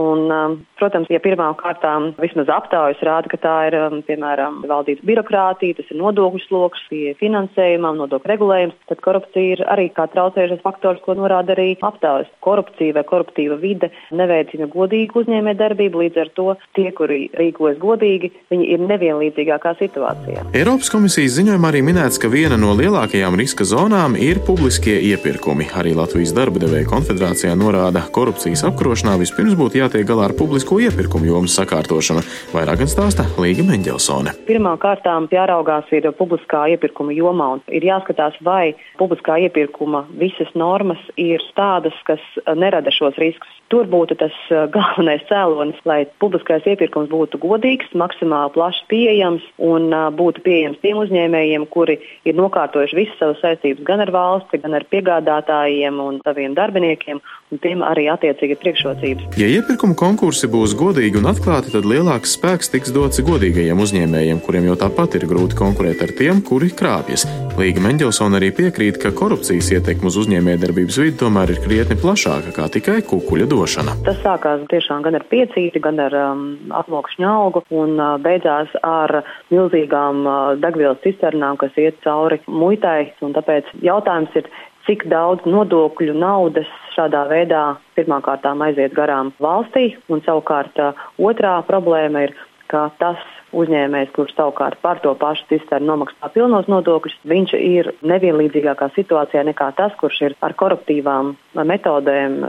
Un, 0.00 0.64
protams, 0.80 1.12
ja 1.12 1.20
pirmām 1.20 1.56
kārtām 1.60 2.14
vismaz 2.20 2.48
aptaujas 2.52 3.04
rāda, 3.04 3.28
ka 3.32 3.40
tā 3.44 3.56
ir, 3.68 3.78
piemēram, 4.08 4.62
valdības 4.68 4.85
valdības 4.86 5.06
birokrātija, 5.06 5.76
tas 5.76 5.90
ir 5.90 5.98
nodokļu 5.98 6.40
sloks, 6.46 6.80
pie 6.90 7.14
finansējumam, 7.18 7.98
nodokļu 7.98 8.30
regulējums, 8.30 8.76
tad 8.88 9.00
korupcija 9.02 9.56
ir 9.56 9.62
arī 9.66 9.88
kā 9.90 10.06
traucējušais 10.12 10.62
faktors, 10.62 11.00
ko 11.02 11.14
norāda 11.14 11.54
arī 11.56 11.76
aptaujas. 11.82 12.28
Korupcija 12.40 12.94
vai 12.94 13.04
koruptīva 13.04 13.58
vide 13.58 13.90
neveicina 14.12 14.68
godīgu 14.70 15.22
uzņēmē 15.22 15.56
darbību, 15.58 16.04
līdz 16.04 16.20
ar 16.22 16.30
to 16.36 16.54
tie, 16.76 16.90
kuri 16.94 17.30
rīkojas 17.34 17.78
godīgi, 17.82 18.32
viņi 18.50 18.68
ir 18.74 18.84
nevienlīdzīgākā 18.86 19.74
situācijā. 19.80 20.46
Eiropas 20.54 20.90
komisijas 20.92 21.36
ziņojumā 21.40 21.72
arī 21.72 21.82
minēts, 21.86 22.20
ka 22.22 22.30
viena 22.30 22.58
no 22.60 22.74
lielākajām 22.78 23.38
riska 23.38 23.66
zonām 23.66 24.16
ir 24.18 24.42
publiskie 24.46 24.98
iepirkumi. 25.10 25.70
Arī 25.76 25.96
Latvijas 25.98 26.34
darba 26.36 26.62
devēja 26.62 26.88
konfederācijā 26.90 27.56
norāda, 27.58 28.04
korupcijas 28.14 28.64
apkarošanā 28.70 29.16
vispirms 29.20 29.58
būtu 29.58 29.82
jātiek 29.82 30.06
galā 30.06 30.30
ar 30.30 30.36
publisko 30.38 30.78
iepirkumu 30.84 31.30
jomas 31.30 31.56
sakārtošanu. 31.58 32.24
Vairāk 32.54 32.84
gan 32.84 32.90
stāsta 32.90 33.26
Līga 33.40 33.64
Meņģelsone. 33.66 34.36
Pirmā 34.46 34.65
pirmām 34.66 34.80
kārtām 34.82 35.26
jāraugās 35.30 35.86
ir 35.94 36.08
publiskā 36.18 36.66
iepirkuma 36.74 37.14
jomā 37.14 37.52
un 37.54 37.60
ir 37.70 37.84
jāskatās, 37.86 38.34
vai 38.42 38.74
publiskā 38.98 39.38
iepirkuma 39.46 40.06
visas 40.18 40.50
normas 40.54 40.98
ir 41.16 41.40
tādas, 41.54 41.94
kas 42.04 42.20
nerada 42.56 42.90
šos 42.90 43.14
riskus. 43.16 43.48
Tur 43.70 43.86
būtu 43.86 44.16
tas 44.18 44.34
uh, 44.50 44.66
galvenais 44.74 45.22
cēlonis, 45.30 45.78
lai 45.86 46.06
publiskais 46.18 46.66
iepirkums 46.66 47.08
būtu 47.10 47.38
godīgs, 47.38 47.94
maksimāli 47.94 48.54
plaši 48.54 48.82
pieejams 48.90 49.46
un 49.58 49.92
uh, 49.92 50.10
būtu 50.10 50.42
pieejams 50.42 50.82
tiem 50.82 50.98
uzņēmējiem, 50.98 51.66
kuri 51.70 52.00
ir 52.26 52.34
nokārtojuši 52.34 52.98
visas 52.98 53.18
savas 53.22 53.42
saistības 53.44 53.86
gan 53.86 54.02
ar 54.02 54.10
valsti, 54.10 54.62
gan 54.62 54.74
ar 54.74 54.86
piegādātājiem 54.90 56.02
un 56.02 56.18
saviem 56.26 56.58
darbiniekiem, 56.58 57.22
un 57.52 57.60
tiem 57.62 57.82
arī 57.86 58.08
attiecīgi 58.10 58.56
priekšrocības. 58.62 59.26
Ja 59.38 59.46
iepirkuma 59.50 59.94
konkursi 59.98 60.48
būs 60.50 60.74
godīgi 60.78 61.20
un 61.20 61.28
atklāti, 61.30 61.70
tad 61.74 61.86
lielāks 61.86 62.34
spēks 62.36 62.72
tiks 62.72 62.92
dots 62.94 63.22
godīgajiem 63.26 63.82
uzņēmējiem, 63.82 64.40
kuriem 64.42 64.66
jau 64.70 64.76
tāpat 64.80 65.18
ir 65.18 65.28
grūti 65.30 65.58
konkurēt 65.58 66.02
ar 66.02 66.14
tiem, 66.18 66.42
kuri 66.46 66.72
krāpjas. 66.74 67.26
Līga 67.56 67.84
Mendelsona 67.84 68.40
arī 68.40 68.50
piekrīt, 68.56 68.98
ka 69.02 69.14
korupcijas 69.16 69.70
ietekme 69.78 70.10
uz 70.10 70.18
uzņēmējdarbības 70.24 70.98
vidi 71.04 71.16
tomēr 71.22 71.54
ir 71.54 71.62
krietni 71.64 71.96
plašāka 72.02 72.54
kā 72.56 72.66
tikai 72.74 72.98
kukuļa 73.06 73.46
došana. 73.52 73.96
Tas 74.08 74.18
sākās 74.24 74.66
tiešām 74.72 75.06
gan 75.06 75.18
ar 75.20 75.26
piecīti, 75.30 75.82
gan 75.82 76.02
ar 76.02 76.16
um, 76.18 76.46
apmokšņu 76.82 77.28
algu 77.30 77.62
un 77.70 77.94
uh, 77.96 78.16
beidzās 78.22 78.74
ar 78.82 79.22
milzīgām 79.54 80.26
uh, 80.26 80.38
degvielas 80.60 81.00
cisternām, 81.06 81.60
kas 81.62 81.78
iet 81.80 82.02
cauri 82.04 82.42
muitai. 82.50 83.12
Tāpēc 83.22 83.70
jautājums 83.84 84.34
ir, 84.38 84.50
cik 84.86 85.06
daudz 85.10 85.46
nodokļu 85.48 86.14
naudas 86.16 86.68
šādā 86.96 87.26
veidā 87.30 87.62
pirmkārt 87.96 88.46
aiziet 88.46 88.94
garām 88.96 89.32
valstī, 89.42 89.94
un 90.08 90.22
savukārt 90.26 90.78
uh, 90.80 91.06
otrā 91.20 91.58
problēma 91.68 92.26
ir, 92.26 92.34
ka 92.72 92.88
tas 92.98 93.20
uzņēmējs, 93.54 94.12
kurš 94.16 94.34
savukārt 94.36 94.80
par 94.82 95.00
to 95.04 95.12
pašu 95.18 95.46
cisternu 95.50 95.92
nomaksā 95.92 96.30
pilnos 96.34 96.66
nodokļus, 96.70 97.14
viņš 97.30 97.54
ir 97.58 97.90
nevienlīdzīgākā 98.06 98.90
situācijā 98.96 99.44
nekā 99.46 99.70
tas, 99.78 99.94
kurš 100.00 100.20
ir 100.28 100.36
ar 100.42 100.54
koruptīvām 100.58 101.34
metodēm 101.56 102.40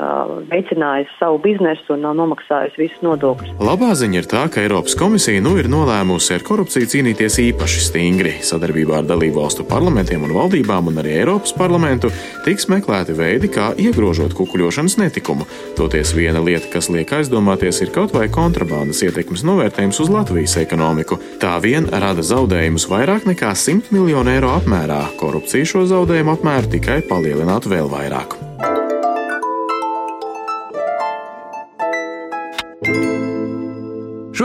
veicinājis 0.49 1.13
savu 1.19 1.39
biznesu 1.43 1.95
un 1.95 2.03
nav 2.07 2.17
nomaksājis 2.17 2.79
visus 2.79 3.03
nodokļus. 3.05 3.53
Labā 3.63 3.93
ziņa 3.97 4.21
ir 4.21 4.29
tā, 4.29 4.43
ka 4.51 4.63
Eiropas 4.63 4.97
komisija 4.99 5.43
nu 5.43 5.55
ir 5.61 5.69
nolēmusi 5.71 6.35
ar 6.35 6.45
korupciju 6.47 6.89
cīnīties 6.93 7.39
īpaši 7.45 7.85
stingri. 7.87 8.33
Sadarbībā 8.43 9.01
ar 9.01 9.07
dalību 9.07 9.41
valstu 9.41 9.67
parlamentiem 9.69 10.25
un 10.27 10.35
valdībām 10.35 10.91
un 10.91 11.01
arī 11.03 11.19
Eiropas 11.21 11.53
parlamentu 11.57 12.11
tiks 12.45 12.67
meklēti 12.73 13.15
veidi, 13.17 13.51
kā 13.53 13.69
iegrožot 13.79 14.35
kukuļošanas 14.37 14.97
netikumu. 14.99 15.47
Toties 15.77 16.15
viena 16.17 16.41
lieta, 16.43 16.67
kas 16.73 16.89
liek 16.91 17.13
aizdomāties, 17.19 17.83
ir 17.85 17.93
kaut 17.95 18.15
vai 18.17 18.27
kontrabandas 18.33 19.03
ietekmes 19.05 19.45
novērtējums 19.47 20.01
uz 20.03 20.11
Latvijas 20.11 20.57
ekonomiku 20.59 20.86
ekonomiku. 20.87 21.19
Tā 21.41 21.57
vien 21.61 21.87
rada 21.91 22.23
zaudējumus 22.23 22.87
vairāk 22.89 23.27
nekā 23.27 23.53
100 23.55 23.91
miljonu 23.91 24.31
eiro 24.31 24.53
apmērā. 24.55 25.03
Korupcija 25.19 25.65
šo 25.67 25.87
zaudējumu 25.89 26.37
apmēru 26.37 26.75
tikai 26.77 27.01
palielinātu 27.09 27.73
vēl 27.73 27.91
vairāk. 27.91 28.46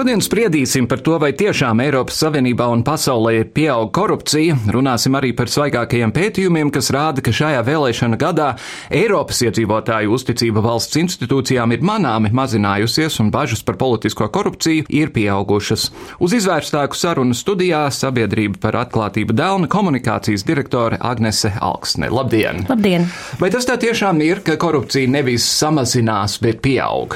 Šodien 0.03 0.19
spriedīsim 0.19 0.89
par 0.91 0.99
to, 1.07 1.13
vai 1.23 1.29
tiešām 1.31 1.79
Eiropas 1.85 2.17
Savienībā 2.25 2.65
un 2.75 2.81
pasaulē 2.83 3.45
pieaug 3.55 3.93
korupcija. 3.95 4.57
Runāsim 4.75 5.15
arī 5.15 5.29
par 5.39 5.47
svaigākajiem 5.47 6.11
pētījumiem, 6.11 6.73
kas 6.75 6.89
rāda, 6.91 7.23
ka 7.23 7.31
šajā 7.31 7.61
vēlēšana 7.69 8.17
gadā 8.19 8.49
Eiropas 8.91 9.45
iedzīvotāju 9.47 10.11
uzticība 10.11 10.65
valsts 10.65 10.99
institūcijām 10.99 11.71
ir 11.77 11.85
manāmi 11.87 12.33
mazinājusies 12.35 13.21
un 13.23 13.31
bažas 13.31 13.63
par 13.63 13.79
politisko 13.79 14.27
korupciju 14.35 14.89
ir 14.91 15.13
pieaugušas. 15.15 15.85
Uz 16.19 16.35
izvērstāku 16.35 16.99
sarunu 16.99 17.37
studijā 17.39 17.85
sabiedrība 17.95 18.59
par 18.65 18.81
atklātību 18.81 19.37
Dēlna 19.39 19.71
komunikācijas 19.71 20.43
direktore 20.49 20.99
Agnese 20.99 21.53
Alksne. 21.61 22.09
Labdien! 22.11 22.65
Labdien! 22.73 23.07
Vai 23.39 23.53
tas 23.55 23.71
tā 23.71 23.79
tiešām 23.79 24.19
ir, 24.27 24.43
ka 24.43 24.59
korupcija 24.59 25.15
nevis 25.15 25.47
samazinās, 25.61 26.41
bet 26.43 26.59
pieaug? 26.67 27.15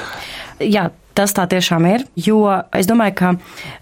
Jā, 0.63 0.87
Tas 1.17 1.33
tā 1.33 1.47
tiešām 1.49 1.87
ir, 1.89 2.03
jo 2.21 2.43
es 2.77 2.89
domāju, 2.89 3.15
ka 3.17 3.29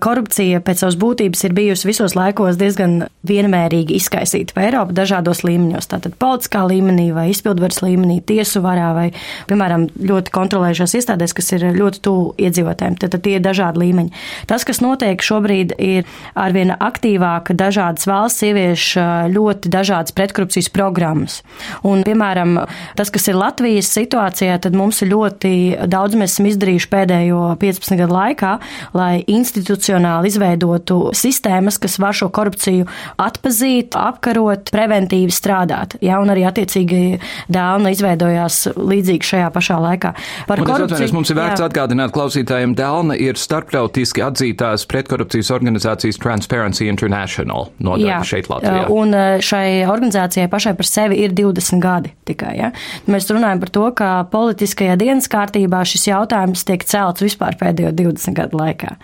korupcija 0.04 0.60
pēc 0.62 0.84
savas 0.84 0.94
būtības 1.00 1.40
ir 1.48 1.54
bijusi 1.56 1.88
visos 1.88 2.14
laikos 2.14 2.54
diezgan 2.60 3.08
vienmērīgi 3.26 3.96
izkaisīta 3.98 4.54
pa 4.54 4.68
Eiropu 4.68 4.94
dažādos 4.94 5.42
līmeņos. 5.42 5.88
Tātad 5.90 6.14
politiskā 6.20 6.62
līmenī 6.70 7.08
vai 7.16 7.26
izpildvaras 7.32 7.80
līmenī, 7.82 8.20
tiesu 8.22 8.62
varā 8.62 8.92
vai, 8.94 9.08
piemēram, 9.50 9.88
ļoti 9.98 10.34
kontrolējušās 10.36 10.94
iestādēs, 11.00 11.34
kas 11.34 11.50
ir 11.56 11.66
ļoti 11.74 12.02
tuvu 12.06 12.28
iedzīvotājiem. 12.46 12.98
Tad, 13.02 13.18
tie 13.24 13.34
ir 13.40 13.42
dažādi 13.42 13.82
līmeņi. 13.82 14.14
Tas, 14.46 14.62
kas 14.68 14.78
notiek 14.84 15.26
šobrīd, 15.26 15.74
ir 15.82 16.06
arvien 16.38 16.70
aktīvāk 16.78 17.50
dažādas 17.58 18.06
valsts 18.06 18.46
ievieš 18.46 18.86
ļoti 19.34 19.74
dažādas 19.74 20.14
pretkorupcijas 20.14 20.70
programmas. 20.70 21.40
Un, 21.82 22.06
piemēram, 22.06 22.60
tas, 22.94 23.10
kas 23.10 23.26
ir 23.32 23.42
Latvijas 23.42 23.90
situācijā, 23.90 24.60
tad 24.62 24.78
mums 24.78 25.02
ir 25.02 25.10
ļoti 25.16 25.54
daudz 25.90 26.14
mēs 26.20 26.36
esam 26.36 26.52
izdarījuši 26.52 26.92
pēdējā 26.94 27.23
pēdējo 27.24 27.56
15 27.60 27.98
gadu 27.98 28.14
laikā, 28.14 28.52
lai 28.94 29.24
institucionāli 29.26 30.28
izveidotu 30.28 31.10
sistēmas, 31.16 31.78
kas 31.78 31.98
var 31.98 32.14
šo 32.14 32.30
korupciju 32.34 32.86
atpazīt, 33.18 33.94
apkarot, 33.96 34.70
preventīvi 34.74 35.32
strādāt. 35.32 35.96
Ja, 36.04 36.20
un 36.20 36.30
arī 36.30 36.44
attiecīgi 36.48 37.20
Dēlna 37.52 37.92
izveidojās 37.94 38.74
līdzīgi 38.76 39.28
šajā 39.28 39.50
pašā 39.54 39.78
laikā. 39.80 40.14
Par 40.48 40.60
un 40.60 40.68
korupciju. 40.68 41.12
Mums 41.14 41.30
ir 41.30 41.38
vērts 41.38 41.62
jā. 41.62 41.68
atgādināt 41.68 42.14
klausītājiem, 42.14 42.74
Dēlna 42.76 43.16
ir 43.20 43.38
starptautiski 43.38 44.24
atzītās 44.24 44.86
pretkorupcijas 44.90 45.52
organizācijas 45.54 46.18
Transparency 46.20 46.88
International 46.90 47.70
nodaļa 47.78 48.20
šeit 48.26 48.50
Latvijā. 48.50 48.86
Un 48.92 49.14
šai 49.44 49.84
organizācijai 49.90 50.48
pašai 50.50 50.74
par 50.78 50.88
sevi 50.88 51.20
ir 51.24 51.34
20 51.36 51.82
gadi 51.82 52.12
tikai. 52.28 52.54
Ja? 52.58 52.72
Mēs 53.10 53.28
runājam 53.30 53.62
par 53.62 53.72
to, 53.74 53.86
ka 53.96 54.10
politiskajā 54.32 54.96
dienas 55.00 55.28
kārtībā 55.30 55.84
šis 55.88 56.08
jautājums 56.08 56.64
tiek 56.66 56.84
celts 56.88 57.13
vispār 57.22 57.56
pēdējo 57.60 57.92
20 57.94 58.34
gadu 58.36 58.58
laikā. 58.58 58.94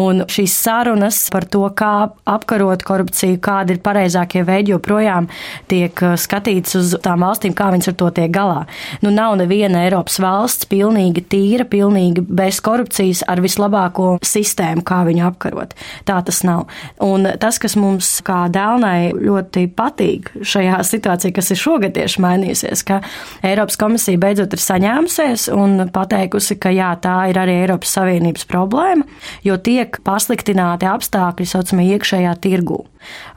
Un 0.00 0.24
šīs 0.30 0.54
sarunas 0.64 1.18
par 1.32 1.46
to, 1.50 1.62
kā 1.76 2.10
apkarot 2.30 2.84
korupciju, 2.86 3.40
kādi 3.42 3.76
ir 3.76 3.82
pareizākie 3.84 4.44
veidi, 4.46 4.74
joprojām 4.74 5.28
tiek 5.70 5.96
uh, 6.04 6.16
skatīts 6.20 6.78
uz 6.78 6.94
tām 7.04 7.24
valstīm, 7.26 7.54
kā 7.56 7.70
viņas 7.74 7.92
ar 7.92 7.98
to 8.00 8.10
tiek 8.16 8.32
galā. 8.34 8.64
Nu, 9.04 9.12
nav 9.14 9.36
neviena 9.40 9.84
Eiropas 9.86 10.20
valsts 10.22 10.68
pilnīgi 10.70 11.24
tīra, 11.30 11.66
pilnīgi 11.68 12.24
bez 12.26 12.60
korupcijas 12.64 13.24
ar 13.30 13.42
vislabāko 13.44 14.14
sistēmu, 14.26 14.84
kā 14.86 15.02
viņu 15.08 15.26
apkarot. 15.28 15.74
Tā 16.08 16.20
tas 16.26 16.42
nav. 16.46 16.66
Un 17.04 17.28
tas, 17.40 17.58
kas 17.62 17.76
mums 17.80 18.12
kā 18.26 18.44
dēlnai 18.52 19.12
ļoti 19.16 19.66
patīk 19.76 20.32
šajā 20.40 20.80
situācijā, 20.86 21.34
kas 21.36 21.50
ir 21.52 21.60
šogad 21.60 21.94
tieši 21.96 22.22
mainījusies, 22.24 22.84
ka 22.86 23.00
Eiropas 23.46 23.78
komisija 23.80 24.20
beidzot 24.20 24.54
ir 24.54 24.62
saņēmusies 24.62 25.48
un 25.54 25.86
pateikusi, 25.92 26.56
ka 26.60 26.72
jā, 26.74 26.90
tā 27.02 27.16
ir 27.30 27.40
arī 27.40 27.49
Eiropas 27.62 27.92
Savienības 27.98 28.46
problēma, 28.50 29.06
jo 29.46 29.58
tiek 29.58 30.00
pasliktināti 30.06 30.88
apstākļi 30.90 31.48
saucamie 31.50 31.90
iekšējā 31.96 32.34
tirgū, 32.46 32.80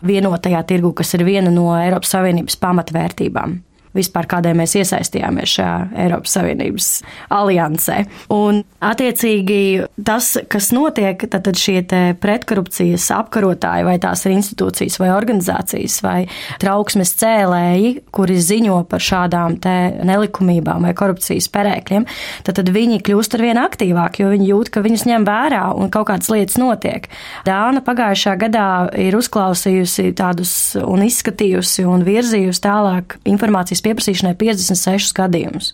vienotajā 0.06 0.64
tirgū, 0.70 0.94
kas 1.02 1.14
ir 1.18 1.26
viena 1.28 1.54
no 1.54 1.72
Eiropas 1.78 2.16
Savienības 2.16 2.60
pamatvērtībām 2.64 3.62
vispār 3.98 4.28
kādēļ 4.32 4.58
mēs 4.60 4.76
iesaistījāmies 4.80 5.56
šajā 5.58 5.74
Eiropas 6.06 6.36
Savienības 6.38 6.90
aliansē. 7.34 8.00
Un, 8.34 8.64
attiecīgi, 8.84 9.60
tas, 10.06 10.34
kas 10.52 10.72
notiek, 10.76 11.26
tad 11.30 11.50
šie 11.60 11.82
pretkorupcijas 12.22 13.06
apkarotāji, 13.16 13.86
vai 13.88 13.98
tās 14.02 14.26
ir 14.26 14.36
institūcijas 14.38 15.00
vai 15.02 15.12
organizācijas 15.14 16.00
vai 16.06 16.18
trauksmes 16.62 17.14
cēlēji, 17.20 17.94
kuri 18.14 18.40
ziņo 18.42 18.80
par 18.90 19.04
šādām 19.04 19.60
nelikumībām 20.08 20.88
vai 20.88 20.94
korupcijas 20.98 21.50
perēkļiem, 21.54 22.08
tad, 22.48 22.58
tad 22.60 22.72
viņi 22.74 23.02
kļūst 23.06 23.38
ar 23.38 23.46
vien 23.46 23.62
aktīvāki, 23.62 24.24
jo 24.24 24.32
viņi 24.34 24.50
jūt, 24.50 24.74
ka 24.74 24.84
viņus 24.86 25.06
ņem 25.10 25.28
vērā 25.28 25.64
un 25.78 25.92
kaut 25.94 26.10
kādas 26.10 26.32
lietas 26.34 26.58
notiek. 26.62 27.10
Dāna 27.48 27.84
pagājušā 27.86 28.36
gadā 28.42 28.68
ir 29.00 29.18
uzklausījusi 29.18 30.10
tādus 30.18 30.54
un 30.82 31.06
izskatījusi 31.06 31.86
un 31.90 32.06
virzījusi 32.08 32.64
tālāk 32.64 33.18
informācijas 33.30 33.83
pieprasīšanai 33.86 34.36
56 34.40 35.14
gadījumus 35.18 35.74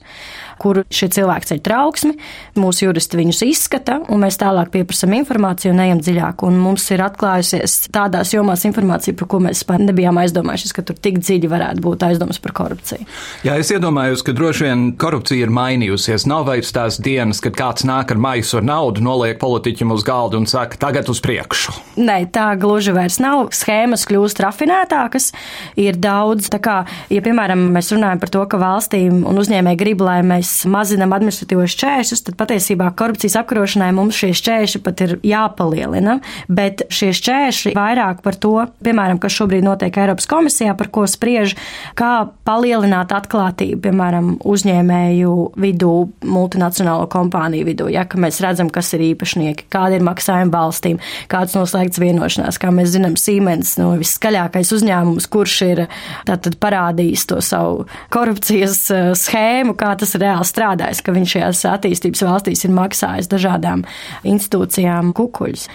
kur 0.61 0.81
šie 0.93 1.09
cilvēki 1.15 1.51
ceļ 1.53 1.61
trauksmi, 1.65 2.15
mūsu 2.59 2.85
juristi 2.87 3.19
viņus 3.19 3.41
izskata, 3.47 3.99
un 4.11 4.23
mēs 4.23 4.39
tālāk 4.41 4.71
pieprasām 4.73 5.15
informāciju 5.19 5.73
un 5.73 5.83
ejam 5.85 6.03
dziļāk. 6.03 6.43
Un 6.47 6.59
mums 6.61 6.85
ir 6.93 7.03
atklājusies 7.05 7.77
tādās 7.95 8.33
jomās 8.35 8.65
informācija, 8.69 9.17
par 9.19 9.29
ko 9.31 9.41
mēs 9.43 9.63
vispār 9.63 9.83
nebijām 9.83 10.19
aizdomājušies, 10.21 10.73
ka 10.75 10.85
tur 10.87 10.99
tik 10.99 11.19
dziļi 11.23 11.49
varētu 11.51 11.83
būt 11.83 12.05
aizdomas 12.09 12.39
par 12.43 12.55
korupciju. 12.59 13.07
Jā, 13.47 13.57
es 13.59 13.71
iedomājos, 13.73 14.23
ka 14.25 14.35
droši 14.35 14.67
vien 14.67 14.85
korupcija 14.99 15.47
ir 15.47 15.53
mainījusies. 15.53 16.27
Nav 16.29 16.47
vairs 16.49 16.71
tās 16.75 16.99
dienas, 17.03 17.41
kad 17.43 17.57
kāds 17.57 17.85
nāk 17.87 18.13
ar 18.13 18.21
maisu 18.21 18.59
ar 18.59 18.67
naudu, 18.67 19.03
noliek 19.05 19.39
politiķim 19.41 19.93
uz 19.95 20.05
galda 20.07 20.39
un 20.39 20.47
saka, 20.49 20.79
tagad 20.81 21.09
uz 21.11 21.21
priekšu. 21.23 21.75
Nē, 21.99 22.21
tā 22.35 22.51
gluži 22.59 22.93
vairs 22.95 23.19
nav. 23.23 23.49
Schēmas 23.55 24.05
kļūst 24.09 24.43
rafinētākas, 24.45 25.31
ir 25.79 25.99
daudz. 25.99 26.49
Tā 26.53 26.61
kā, 26.63 26.77
ja, 27.11 27.23
piemēram, 27.25 27.69
mēs 27.75 27.91
runājam 27.95 28.21
par 28.21 28.33
to, 28.33 28.45
ka 28.49 28.59
valstīm 28.61 29.23
un 29.27 29.41
uzņēmēji 29.41 29.79
grib, 29.79 30.03
lai 30.05 30.19
mēs 30.25 30.48
mēs 30.49 30.65
mazinām 30.69 31.13
administratīvos 31.13 31.73
šķēršļus, 31.75 32.23
tad 32.25 32.37
patiesībā 32.39 32.89
korupcijas 32.97 33.37
apkarošanai 33.41 33.91
mums 33.95 34.17
šie 34.17 34.31
šķēršļi 34.37 34.81
pat 34.83 35.03
ir 35.05 35.15
jāpalielina. 35.25 36.19
Bet 36.49 36.85
šie 36.93 37.11
šķēršļi 37.15 37.73
vairāk 37.77 38.23
par 38.25 38.37
to, 38.39 38.55
piemēram, 38.85 39.19
kas 39.21 39.35
šobrīd 39.37 39.65
notiek 39.65 39.95
Eiropas 40.01 40.27
komisijā, 40.29 40.75
par 40.77 40.89
ko 40.93 41.05
spriež, 41.09 41.55
kā 41.99 42.29
palielināt 42.47 43.13
atklātību, 43.15 43.81
piemēram, 43.85 44.31
uzņēmēju 44.49 45.35
vidū, 45.59 45.93
multinacionālo 46.25 47.07
kompāniju 47.11 47.67
vidū. 47.69 47.89
Ja, 47.93 48.05
mēs 48.19 48.41
redzam, 48.43 48.71
kas 48.73 48.91
ir 48.97 49.05
īpašnieki, 49.11 49.69
kāda 49.71 49.99
ir 49.99 50.05
maksājuma 50.07 50.53
valstīm, 50.55 50.99
kāds 51.31 51.55
noslēgts 51.57 52.01
vienošanās, 52.01 52.59
kā 52.61 52.73
mēs 52.73 52.93
zinām, 52.95 53.17
Siemens, 53.19 53.75
no 53.79 53.93
nu, 53.93 54.01
viskaļākais 54.01 54.73
uzņēmums, 54.79 55.29
kurš 55.31 55.57
ir 55.67 55.85
tātad 56.27 56.55
parādījis 56.61 57.27
to 57.29 57.39
savu 57.43 57.85
korupcijas 58.13 58.81
eh, 58.93 59.09
schēmu, 59.17 59.75
kā 59.79 59.93
tas 59.99 60.15
reāli 60.19 60.38
reāli 60.39 60.47
strādājis, 60.47 61.01
ka 61.03 61.13
viņš 61.13 61.33
šajās 61.35 61.63
attīstības 61.69 62.23
valstīs 62.23 62.65
ir 62.65 62.71
maksājis 62.75 63.29
dažādām 63.29 63.83
institūcijām 64.23 65.13
kukuļus. 65.13 65.67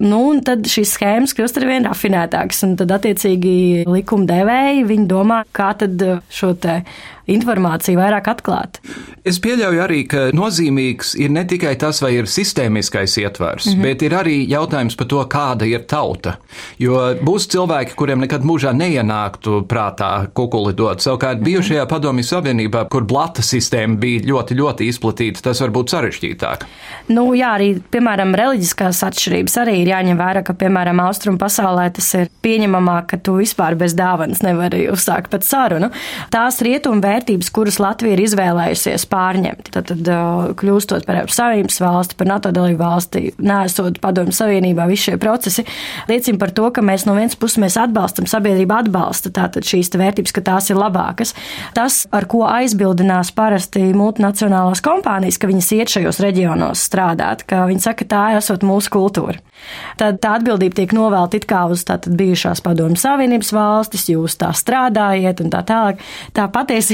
Nu, 0.00 0.30
un 0.30 0.42
tad 0.44 0.66
šīs 0.68 0.96
schēmas 0.96 1.34
kļūst 1.34 1.60
ar 1.60 1.66
vien 1.66 1.86
rafinētākas, 1.88 2.64
un 2.64 2.76
tad 2.76 2.90
attiecīgi 2.90 3.86
likumdevēji 3.88 4.86
viņi 4.88 5.08
domā, 5.08 5.44
kā 5.52 5.72
tad 5.74 6.00
šo 6.30 6.54
te 6.54 6.82
informāciju 7.30 8.00
vairāk 8.00 8.30
atklāt. 8.32 8.80
Es 9.24 9.36
pieļauju 9.42 9.82
arī, 9.84 10.00
ka 10.08 10.22
nozīmīgs 10.32 11.12
ir 11.20 11.32
ne 11.34 11.44
tikai 11.44 11.74
tas, 11.80 12.00
vai 12.00 12.14
ir 12.16 12.28
sistēmiskais 12.30 13.18
ietvers, 13.20 13.66
mm 13.66 13.72
-hmm. 13.72 13.82
bet 13.82 14.02
ir 14.02 14.14
arī 14.16 14.36
jautājums 14.48 14.96
par 14.96 15.06
to, 15.06 15.20
kāda 15.28 15.68
ir 15.68 15.84
tauta. 15.84 16.36
Jo 16.78 17.14
būs 17.20 17.48
cilvēki, 17.52 17.94
kuriem 17.94 18.20
nekad 18.24 18.44
mūžā 18.44 18.72
neienāktu 18.72 19.62
prātā 19.68 20.26
kukuli 20.32 20.72
dot. 20.72 21.00
Savukārt 21.00 21.38
mm 21.38 21.40
-hmm. 21.40 21.44
bijušajā 21.44 21.86
padomju 21.86 22.24
savienībā, 22.24 22.88
kur 22.88 23.04
blata 23.04 23.42
sistēma 23.42 23.96
bija 23.96 24.20
ļoti, 24.20 24.54
ļoti 24.54 24.88
izplatīta, 24.88 25.42
tas 25.42 25.60
var 25.60 25.70
būt 25.70 25.90
sarežģītāk. 25.90 26.64
Nu, 27.08 27.34
jā, 27.34 27.54
arī, 27.58 27.82
piemēram, 27.90 28.34
reliģiskās 28.34 29.02
atšķirības 29.02 29.56
arī 29.56 29.74
ir 29.82 29.88
jāņem 29.88 30.18
vērā, 30.18 30.42
ka, 30.42 30.52
piemēram, 30.52 31.00
austrumu 31.00 31.38
pasaulē 31.38 31.90
tas 31.92 32.14
ir 32.14 32.28
pieņemamāk, 32.42 33.06
ka 33.06 33.16
tu 33.16 33.32
vispār 33.36 33.74
bez 33.74 33.94
dāvanas 33.94 34.42
nevari 34.42 34.88
uzsākt 34.92 35.28
pat 35.30 35.44
sarunu. 35.44 35.90
Tās 36.30 36.60
rietumu 36.60 37.00
vērtības, 37.00 37.19
kuras 37.54 37.78
Latvija 37.82 38.16
ir 38.16 38.22
izvēlējusies 38.24 39.06
pārņemt. 39.10 39.70
Tad, 39.74 39.90
tad 39.90 40.10
kļūstot 40.60 41.06
par 41.06 41.20
Eiropas 41.20 41.38
Savienības 41.40 41.80
valsti, 41.82 42.16
par 42.18 42.30
NATO 42.30 42.52
dalību 42.54 42.80
valsti, 42.80 43.22
nesot 43.42 44.00
padomju 44.02 44.34
savienībā, 44.36 44.86
visi 44.90 45.10
šie 45.10 45.18
procesi 45.20 45.64
liecina 46.10 46.40
par 46.40 46.54
to, 46.56 46.68
ka 46.74 46.84
mēs 46.84 47.06
no 47.08 47.16
vienas 47.18 47.38
puses 47.40 47.60
mēs 47.62 47.78
atbalstam, 47.80 48.28
sabiedrība 48.30 48.80
atbalsta 48.84 49.32
tātad 49.34 49.66
šīs 49.66 49.92
vērtības, 50.00 50.34
ka 50.36 50.44
tās 50.46 50.70
ir 50.72 50.80
labākas. 50.80 51.34
Tas, 51.76 52.02
ar 52.14 52.26
ko 52.30 52.44
aizbildinās 52.48 53.32
parasti 53.36 53.90
multinacionālās 53.96 54.82
kompānijas, 54.84 55.40
ka 55.40 55.50
viņas 55.50 55.70
iet 55.78 55.94
šajos 55.94 56.20
reģionos 56.24 56.84
strādāt, 56.90 57.46
ka 57.48 57.64
viņi 57.70 57.86
saka, 57.86 58.08
tā 58.08 58.24
esot 58.38 58.66
mūsu 58.66 58.92
kultūra. 58.94 59.40
Tad 60.00 60.20
tā 60.22 60.36
atbildība 60.38 60.78
tiek 60.78 60.94
novēlta 60.96 61.36
it 61.36 61.46
kā 61.48 61.66
uz 61.70 61.82
tātad 61.88 62.14
bijušās 62.16 62.62
padomju 62.64 62.96
savienības 63.00 63.52
valstis, 63.52 64.06
jūs 64.12 64.38
tā 64.40 64.50
strādājiet 64.56 65.42
un 65.44 65.52
tā 65.52 65.60
tālāk. 65.68 66.00
Tā 66.36 66.46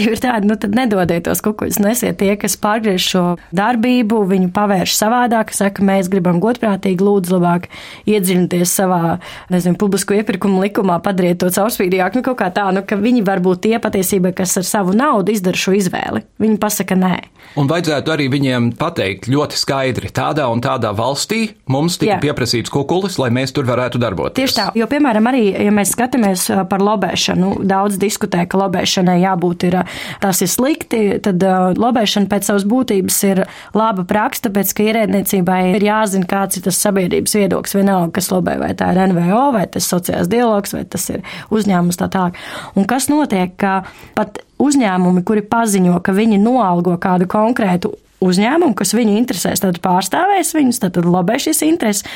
patiesība 0.07 0.17
ir 0.17 0.23
tāda, 0.23 0.47
nu 0.47 0.57
tad 0.57 0.75
nedodiet 0.77 1.27
tos 1.27 1.43
kukuļus, 1.43 1.81
nesiet 1.83 2.19
tie, 2.21 2.37
kas 2.39 2.57
pārgriež 2.57 3.03
šo 3.13 3.25
darbību, 3.57 4.23
viņu 4.31 4.51
pavērš 4.55 4.95
savādāk, 4.97 5.53
saka, 5.55 5.83
mēs 5.83 6.09
gribam 6.09 6.41
godprātīgi, 6.41 7.03
lūdzu 7.03 7.37
labāk 7.37 7.69
iedziļināties 8.07 8.71
savā, 8.71 9.19
nezinu, 9.51 9.77
publisko 9.81 10.17
iepirkumu 10.17 10.63
likumā, 10.65 11.01
padariet 11.03 11.41
to 11.43 11.51
caurspīdīgāk, 11.51 12.17
nu 12.17 12.25
kaut 12.27 12.39
kā 12.41 12.51
tā, 12.55 12.69
nu 12.75 12.85
ka 12.87 12.99
viņi 13.01 13.25
varbūt 13.27 13.65
tie 13.67 13.79
patiesība, 13.83 14.35
kas 14.37 14.57
ar 14.61 14.67
savu 14.67 14.95
naudu 14.97 15.35
izdara 15.35 15.59
šo 15.59 15.77
izvēli. 15.77 16.25
Viņi 16.43 16.61
pasaka 16.63 16.97
nē. 16.99 17.17
Un 17.57 17.69
vajadzētu 17.71 18.13
arī 18.13 18.27
viņiem 18.33 18.73
pateikt 18.79 19.31
ļoti 19.31 19.59
skaidri, 19.59 20.11
tādā 20.15 20.49
un 20.51 20.61
tādā 20.65 20.91
valstī 20.97 21.55
mums 21.71 21.99
tika 22.01 22.19
pieprasīts 22.23 22.47
pieprasīts 22.47 22.73
kukulis, 22.73 23.19
lai 23.19 23.31
mēs 23.35 23.53
tur 23.55 23.67
varētu 23.69 24.01
darboties. 24.01 24.37
Tieši 24.37 24.57
tā, 24.57 24.67
jo, 24.77 24.87
piemēram, 24.91 25.27
arī, 25.31 25.45
ja 25.67 25.73
mēs 25.75 25.95
skatāmies 25.95 26.47
par 26.71 26.83
lobēšanu, 26.85 27.65
daudz 27.67 27.99
diskutē, 27.99 28.47
ka 28.47 28.61
lobēšanai 28.61 29.19
jābūt 29.23 29.67
ir, 29.69 29.79
tas 30.23 30.43
ir 30.45 30.51
slikti, 30.51 31.03
tad 31.25 31.43
lobēšana 31.81 32.31
pēc 32.31 32.51
savas 32.51 32.67
būtības 32.69 33.19
ir 33.29 33.43
laba 33.77 34.07
praksa, 34.09 34.47
tāpēc, 34.49 34.73
ka 34.77 34.87
ierēdniecībai 34.87 35.61
ir 35.75 35.87
jāzina, 35.89 36.29
kāds 36.31 36.61
ir 36.61 36.67
tas 36.67 36.81
sabiedrības 36.85 37.37
viedoklis, 37.39 37.77
vienalga, 37.79 38.15
kas 38.19 38.31
lobē, 38.33 38.57
vai 38.63 38.73
tā 38.79 38.93
ir 38.95 39.03
NVO, 39.13 39.43
vai 39.57 39.67
tas 39.73 39.89
sociāls 39.91 40.31
dialogs, 40.33 40.75
vai 40.77 40.85
tas 40.89 41.07
ir 41.13 41.23
uzņēmums 41.55 42.01
tā 42.01 42.11
tālāk. 42.13 42.41
Un 42.77 42.89
kas 42.89 43.11
notiek, 43.13 43.55
ka 43.61 43.81
pat 44.17 44.43
uzņēmumi, 44.63 45.25
kuri 45.27 45.45
paziņo, 45.47 45.99
ka 46.05 46.17
viņi 46.17 46.41
noalgo 46.43 46.97
kādu 47.01 47.29
konkrētu 47.31 47.93
uzņēmumu, 48.25 48.77
kas 48.79 48.95
viņu 48.97 49.19
interesēs, 49.19 49.63
tad 49.65 49.83
pārstāvēs 49.85 50.55
viņus, 50.57 50.81
tad 50.87 50.99
lobē 51.05 51.37
šīs 51.43 51.63
intereses 51.67 52.07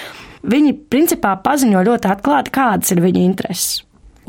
viņi 0.41 0.75
principā 0.93 1.35
paziņo 1.45 1.85
ļoti 1.85 2.11
atklāti, 2.15 2.53
kādas 2.55 2.95
ir 2.95 3.03
viņu 3.05 3.25
intereses. 3.27 3.81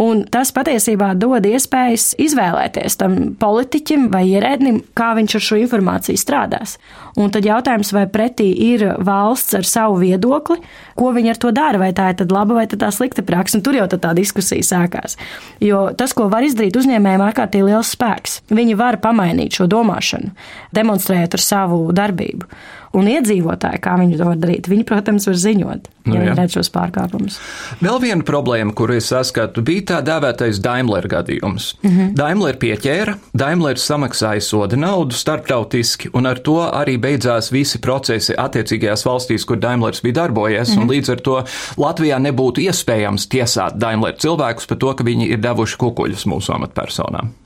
Un 0.01 0.23
tas 0.33 0.49
patiesībā 0.55 1.11
dod 1.19 1.45
iespējas 1.45 2.15
izvēlēties 2.21 2.97
tam 2.97 3.17
politiķim 3.37 4.07
vai 4.13 4.23
ierēdnim, 4.31 4.79
kā 4.97 5.11
viņš 5.17 5.35
ar 5.37 5.43
šo 5.45 5.59
informāciju 5.61 6.17
strādās. 6.17 6.77
Un 7.19 7.29
tad 7.33 7.45
jautājums, 7.45 7.91
vai 7.93 8.07
pretī 8.09 8.47
ir 8.71 8.85
valsts 9.03 9.59
ar 9.59 9.67
savu 9.67 9.99
viedokli, 10.01 10.57
ko 10.97 11.11
viņi 11.13 11.33
ar 11.33 11.41
to 11.43 11.51
dara, 11.53 11.81
vai 11.81 11.91
tā 11.93 12.09
ir 12.15 12.33
laba 12.33 12.57
vai 12.57 12.65
tā 12.71 12.89
slikta 12.89 13.21
praksa. 13.27 13.59
Un 13.59 13.65
tur 13.67 13.77
jau 13.77 13.85
tā 13.91 14.15
diskusija 14.17 14.65
sākās. 14.65 15.19
Jo 15.61 15.89
tas, 15.97 16.15
ko 16.17 16.31
var 16.31 16.47
izdarīt 16.47 16.79
uzņēmējiem, 16.81 17.21
ir 17.21 17.27
ārkārtīgi 17.29 17.69
liels 17.69 17.93
spēks. 17.93 18.41
Viņi 18.49 18.77
var 18.79 18.97
pamainīt 19.03 19.59
šo 19.59 19.69
domāšanu, 19.69 20.33
demonstrējot 20.73 21.37
ar 21.37 21.45
savu 21.45 21.83
darbību. 21.93 22.49
Un 22.97 23.07
iedzīvotāji, 23.07 23.79
kā 23.83 23.95
viņi 24.01 24.17
to 24.19 24.25
var 24.27 24.39
darīt, 24.39 24.67
viņi, 24.67 24.83
protams, 24.87 25.27
var 25.29 25.37
ziņot, 25.39 25.85
ja 25.87 26.11
nu, 26.11 26.17
viņi 26.17 26.33
redz 26.35 26.57
šos 26.57 26.69
pārkāpumus. 26.73 27.37
Vēl 27.79 27.99
viena 28.03 28.25
problēma, 28.27 28.73
kuru 28.75 28.97
es 28.97 29.07
saskatu, 29.13 29.63
bija 29.63 29.85
tā 29.93 29.99
dēvētais 30.09 30.59
Daimler 30.63 31.07
gadījums. 31.11 31.71
Mm 31.81 31.91
-hmm. 31.91 32.13
Daimler 32.19 32.59
pieķēra, 32.59 33.15
Daimler 33.33 33.79
samaksāja 33.79 34.43
soda 34.43 34.75
naudu 34.75 35.15
starptautiski, 35.15 36.09
un 36.13 36.25
ar 36.25 36.39
to 36.39 36.59
arī 36.67 36.97
beidzās 36.99 37.51
visi 37.51 37.79
procesi 37.79 38.33
attiecīgajās 38.33 39.05
valstīs, 39.05 39.45
kur 39.45 39.57
Daimlers 39.57 40.01
bija 40.01 40.13
darbojies, 40.13 40.69
mm 40.69 40.75
-hmm. 40.75 40.81
un 40.81 40.89
līdz 40.89 41.11
ar 41.11 41.19
to 41.19 41.43
Latvijā 41.77 42.19
nebūtu 42.19 42.59
iespējams 42.67 43.27
tiesāt 43.27 43.77
Daimler 43.77 44.15
cilvēkus 44.15 44.67
par 44.67 44.77
to, 44.77 44.93
ka 44.93 45.03
viņi 45.03 45.31
ir 45.31 45.39
devuši 45.39 45.77
kukuļus 45.77 46.25
mūsu 46.25 46.53
amatpersonām. 46.55 47.40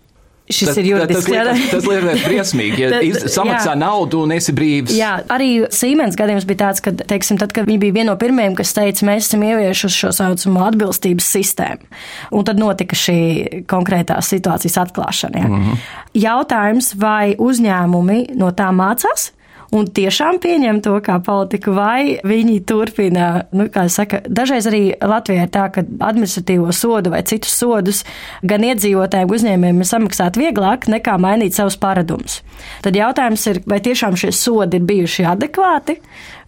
Šis 0.45 0.69
tas, 0.69 0.77
ir 0.77 0.85
juridiski. 0.91 1.33
Tas, 1.33 1.47
tas, 1.47 1.69
tas 1.71 1.87
liekas 1.89 2.19
briesmīgi, 2.21 2.83
ja 2.83 2.89
tad, 2.93 3.23
samaksā 3.33 3.71
jā. 3.71 3.77
naudu 3.81 4.21
un 4.27 4.33
esi 4.35 4.53
brīvs. 4.53 4.93
Jā, 4.93 5.15
arī 5.33 5.49
Siemens 5.73 6.17
gadījums 6.19 6.45
bija 6.45 6.67
tāds, 6.67 6.83
ka, 6.85 6.93
teiksim, 6.93 7.39
tad, 7.41 7.55
kad 7.55 7.65
viņi 7.65 7.81
bija 7.81 7.95
viena 7.95 8.11
no 8.11 8.17
pirmajiem, 8.21 8.53
kas 8.59 8.75
teica, 8.77 9.07
mēs 9.09 9.25
esam 9.25 9.41
ieviesuši 9.47 10.03
šo 10.03 10.11
saucamo 10.19 10.61
atbilstības 10.67 11.31
sistēmu. 11.37 11.89
Un 12.37 12.45
tad 12.45 12.61
notika 12.61 12.97
šī 12.99 13.17
konkrētā 13.69 14.19
situācijas 14.21 14.77
atklāšana. 14.85 15.41
Ja. 15.41 15.49
Mm 15.49 15.63
-hmm. 15.63 15.87
Jautājums, 16.13 16.93
vai 16.93 17.33
uzņēmumi 17.41 18.35
no 18.37 18.51
tā 18.53 18.69
mācās? 18.69 19.31
Un 19.75 19.87
tiešām 19.91 20.39
pieņem 20.43 20.79
to 20.85 20.95
kā 21.05 21.17
politiku, 21.23 21.73
vai 21.75 22.17
viņi 22.25 22.59
turpina, 22.67 23.45
nu, 23.55 23.67
kā 23.73 23.85
saka, 23.91 24.21
dažreiz 24.25 24.67
arī 24.69 24.83
Latvijā 24.95 25.47
ir 25.47 25.51
tā, 25.53 25.67
ka 25.73 25.83
administratīvo 25.83 26.71
sodu 26.75 27.13
vai 27.13 27.23
citus 27.27 27.55
sodus 27.59 28.03
gan 28.45 28.65
iedzīvotājiem, 28.67 29.33
uzņēmējiem 29.35 29.81
ir 29.83 29.89
samaksāt 29.89 30.39
vieglāk 30.39 30.89
nekā 30.91 31.17
mainīt 31.21 31.57
savus 31.57 31.77
paradumus. 31.81 32.41
Tad 32.85 32.95
jautājums 32.97 33.43
ir, 33.51 33.61
vai 33.67 33.81
tiešām 33.83 34.17
šie 34.19 34.31
sodi 34.35 34.79
ir 34.79 34.87
bijuši 34.87 35.27
adekvāti, 35.35 35.99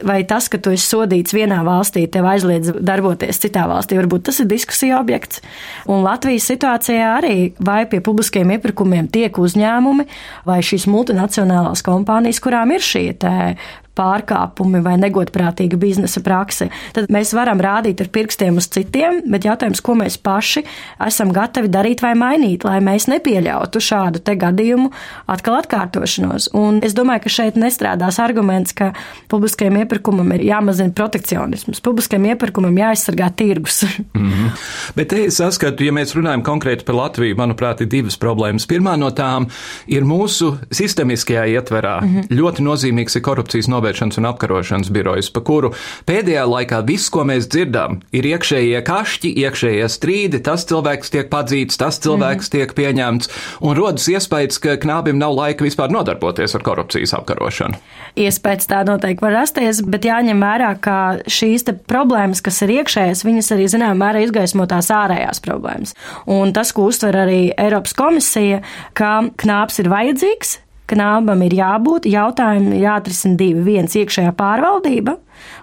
vai 0.04 0.22
tas, 0.30 0.48
ka 0.50 0.60
tu 0.62 0.72
esi 0.76 0.86
sodīts 0.86 1.34
vienā 1.34 1.60
valstī, 1.66 2.06
tev 2.12 2.28
aizliedz 2.30 2.72
darboties 2.86 3.42
citā 3.42 3.66
valstī, 3.70 3.98
varbūt 3.98 4.28
tas 4.30 4.40
ir 4.44 4.50
diskusija 4.50 5.00
objekts. 5.02 5.42
Un 5.90 6.06
Latvijas 6.06 6.48
situācijā 6.52 7.08
arī, 7.18 7.36
vai 7.60 7.84
pie 7.90 8.02
publiskiem 8.06 8.54
iepirkumiem 8.56 9.10
tiek 9.12 9.38
uzņēmumi 9.42 10.08
vai 10.48 10.60
šīs 10.66 10.88
multinacionālās 10.92 11.84
kompānijas, 11.86 12.42
kurām 12.44 12.76
ir 12.76 12.86
šī 13.22 13.56
pārkāpumi 13.98 14.82
vai 14.86 14.96
negodprātīga 15.02 15.80
biznesa 15.82 16.22
prakse. 16.26 16.70
Tad 16.96 17.12
mēs 17.14 17.34
varam 17.38 17.62
rādīt 17.64 18.02
ar 18.04 18.12
pirkstiem 18.14 18.60
uz 18.62 18.70
citiem, 18.74 19.22
bet 19.32 19.48
jautājums, 19.48 19.82
ko 19.84 19.98
mēs 20.00 20.18
paši 20.22 20.64
esam 21.08 21.34
gatavi 21.36 21.72
darīt 21.72 22.04
vai 22.06 22.14
mainīt, 22.18 22.66
lai 22.68 22.80
mēs 22.84 23.08
nepieļautu 23.12 23.82
šādu 23.84 24.22
te 24.26 24.38
gadījumu 24.40 24.92
atkal 25.30 25.60
atkārtošanos. 25.62 26.52
Un 26.58 26.82
es 26.86 26.96
domāju, 26.98 27.26
ka 27.26 27.34
šeit 27.34 27.60
nestrādās 27.60 28.20
arguments, 28.24 28.76
ka 28.78 28.92
publiskajam 29.32 29.80
iepirkumam 29.82 30.34
ir 30.38 30.46
jāmazina 30.48 30.94
protekcionisms. 30.98 31.82
Publiskajam 31.86 32.30
iepirkumam 32.32 32.78
jāaizsargā 32.78 33.32
tirgus. 33.36 33.84
mm 34.14 34.32
-hmm. 34.32 34.50
Bet 34.96 35.14
es 35.14 35.38
saskatu, 35.38 35.84
ja 35.84 35.92
mēs 35.92 36.16
runājam 36.16 36.44
konkrēti 36.44 36.86
par 36.86 36.96
Latviju, 36.96 37.36
manuprāt, 37.36 37.82
ir 37.82 37.88
divas 37.88 38.18
problēmas. 38.18 38.68
Pirmā 38.68 38.98
no 38.98 39.10
tām 39.10 39.48
ir 39.88 40.04
mūsu 40.04 40.58
sistemiskajā 40.72 41.46
ietverā. 41.46 42.02
Mm 42.02 42.16
-hmm. 42.16 42.28
Ļoti 42.30 42.62
nozīmīgs 42.62 43.16
ir 43.16 43.22
korupcijas 43.22 43.68
novērtējums 43.68 43.87
novēršanas 43.88 44.19
un 44.19 44.28
apkarošanas 44.28 44.91
birojas, 44.91 45.30
pa 45.32 45.41
kuru 45.45 45.71
pēdējā 46.08 46.43
laikā 46.47 46.82
viss, 46.88 47.10
ko 47.13 47.23
mēs 47.28 47.47
dzirdam, 47.47 48.02
ir 48.12 48.28
iekšējie 48.28 48.82
kašķi, 48.88 49.32
iekšējie 49.43 49.88
strīdi, 49.89 50.41
tas 50.43 50.65
cilvēks 50.67 51.13
tiek 51.13 51.30
padzīts, 51.32 51.80
tas 51.80 52.00
cilvēks 52.04 52.47
mm. 52.47 52.54
tiek 52.56 52.73
pieņemts, 52.78 53.32
un 53.63 53.78
rodas 53.78 54.08
iespējas, 54.12 54.60
ka 54.63 54.78
knābim 54.82 55.19
nav 55.21 55.36
laika 55.38 55.65
vispār 55.65 55.91
nodarboties 55.93 56.56
ar 56.58 56.65
korupcijas 56.65 57.15
apkarošanu. 57.17 57.80
Iespējas 58.17 58.69
tā 58.69 58.84
noteikti 58.88 59.23
var 59.23 59.36
rasties, 59.41 59.82
bet 59.86 60.08
jāņem 60.08 60.43
vērā, 60.43 60.73
ka 60.82 60.97
šīs 61.30 61.67
problēmas, 61.88 62.43
kas 62.43 62.62
ir 62.65 62.78
iekšējas, 62.80 63.26
viņas 63.28 63.52
arī 63.56 63.67
zināmā 63.71 63.97
mērā 64.02 64.23
izgaismo 64.26 64.67
tās 64.69 64.91
ārējās 64.93 65.43
problēmas. 65.45 65.95
Un 66.30 66.54
tas, 66.56 66.73
ko 66.76 66.89
uztver 66.91 67.17
arī 67.26 67.41
Eiropas 67.58 67.95
komisija, 67.97 68.63
ka 68.97 69.19
knāps 69.38 69.82
ir 69.84 69.91
vajadzīgs, 69.93 70.58
knābam 70.88 71.41
ir 71.45 71.56
jābūt, 71.58 72.08
jautājumi 72.12 72.82
jāatrisina 72.82 73.38
divi. 73.39 73.63
Viens- 73.63 73.95
iekšējā 74.00 74.34
pārvaldība, 74.38 75.17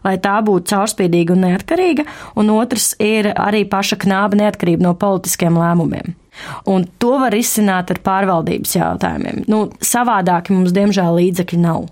lai 0.05 0.17
tā 0.19 0.41
būtu 0.45 0.75
caurspīdīga 0.75 1.31
un 1.31 1.47
neatkarīga, 1.49 2.05
un 2.37 2.51
otrs 2.51 2.95
ir 2.99 3.33
arī 3.35 3.65
paša 3.69 3.97
knāba 3.97 4.35
neatkarība 4.35 4.81
no 4.81 4.95
politiskiem 4.95 5.57
lēmumiem. 5.57 6.15
Un 6.67 6.87
to 6.99 7.19
var 7.19 7.35
izsināt 7.37 7.91
ar 7.91 8.01
pārvaldības 8.03 8.75
jautājumiem. 8.75 9.45
Nu, 9.49 9.69
savādāk 9.81 10.51
mums, 10.51 10.73
diemžēl, 10.73 11.15
līdzekļi 11.21 11.59
nav. 11.63 11.89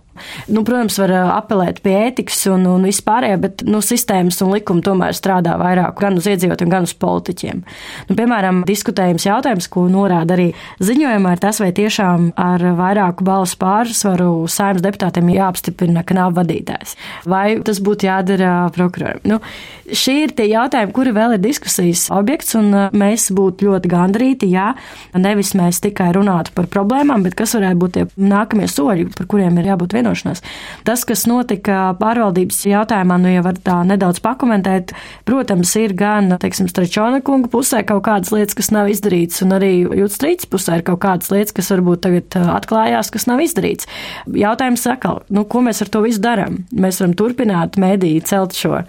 Nu, 0.53 0.63
protams, 0.67 0.99
var 1.01 1.13
apelēt 1.39 1.81
pie 1.85 1.95
ētikas 2.09 2.45
un, 2.53 2.67
un 2.69 2.85
vispārējā, 2.87 3.39
bet 3.41 3.65
nu, 3.69 3.81
sistēmas 3.85 4.41
un 4.45 4.53
likumi 4.53 4.85
tomēr 4.85 5.17
strādā 5.17 5.55
vairāk 5.61 6.01
gan 6.03 6.19
uz 6.21 6.29
iedzīvotājiem, 6.29 6.73
gan 6.73 6.87
uz 6.89 6.95
politiķiem. 7.01 7.63
Nu, 8.11 8.17
piemēram, 8.19 8.63
diskutējums 8.69 9.27
jautājums, 9.27 9.69
ko 9.73 9.87
norāda 9.93 10.37
arī 10.37 10.51
ziņojumā, 10.85 11.35
ir 11.37 11.43
tas, 11.43 11.61
vai 11.63 11.71
tiešām 11.77 12.33
ar 12.41 12.65
vairāku 12.79 13.27
balsu 13.27 13.59
pārsvaru 13.63 14.31
saimnes 14.53 14.85
deputātiem 14.85 15.33
jāapstiprina 15.33 16.05
knāba 16.07 16.43
vadītājs. 16.43 16.97
Vai 17.29 17.47
tas 17.65 17.81
būtu 17.85 18.09
jādara 18.09 18.53
prokuroram? 18.75 19.23
Nu, 19.29 19.41
šie 19.89 20.19
ir 20.27 20.37
tie 20.37 20.51
jautājumi, 20.53 20.95
kuri 20.97 21.15
vēl 21.17 21.37
ir 21.39 21.45
diskusijas 21.45 22.09
objekts, 22.13 22.57
un 22.59 22.71
mēs 22.93 23.31
būtu 23.35 23.71
ļoti 23.71 23.93
gandrīti, 23.93 24.53
ja 24.53 24.73
nevis 25.17 25.55
mēs 25.59 25.81
tikai 25.85 26.11
runātu 26.17 26.55
par 26.57 26.69
problēmām, 26.73 27.25
bet 27.25 27.37
kas 27.39 27.57
varētu 27.57 27.81
būt 27.81 27.97
tie 27.97 28.07
nākamie 28.21 28.69
soļi, 28.71 29.09
par 29.17 29.29
kuriem 29.31 29.59
ir 29.61 29.73
jābūt 29.73 29.97
vienošanās 29.97 30.02
vienošanās. 30.03 30.43
Tas, 30.87 31.07
kas 31.09 31.25
notika 31.31 31.93
pārvaldības 32.01 32.63
jautājumā, 32.67 33.19
nu 33.23 33.33
jau 33.33 33.45
var 33.47 33.59
tā 33.63 33.79
nedaudz 33.87 34.21
pakomentēt, 34.25 34.93
protams, 35.29 35.75
ir 35.81 35.95
gan, 35.99 36.33
teiksim, 36.43 36.69
Strečona 36.71 37.23
kunga 37.25 37.51
pusē 37.53 37.83
kaut 37.87 38.05
kādas 38.07 38.33
lietas, 38.35 38.57
kas 38.59 38.73
nav 38.75 38.91
izdarīts, 38.93 39.43
un 39.45 39.57
arī 39.57 39.73
Jūtas 39.83 40.19
Strīts 40.19 40.49
pusē 40.51 40.81
ir 40.81 40.87
kaut 40.87 41.03
kādas 41.05 41.31
lietas, 41.33 41.55
kas 41.57 41.71
varbūt 41.75 42.05
tagad 42.07 42.37
uh, 42.39 42.53
atklājās, 42.57 43.13
kas 43.15 43.27
nav 43.31 43.43
izdarīts. 43.45 43.89
Jautājums 44.27 44.85
sakal, 44.85 45.23
nu, 45.33 45.45
ko 45.49 45.63
mēs 45.65 45.83
ar 45.85 45.91
to 45.93 46.03
visu 46.05 46.23
darām? 46.23 46.63
Mēs 46.73 47.01
varam 47.03 47.15
turpināt 47.19 47.79
mēdīju 47.81 48.25
celt 48.29 48.57
šo, 48.59 48.83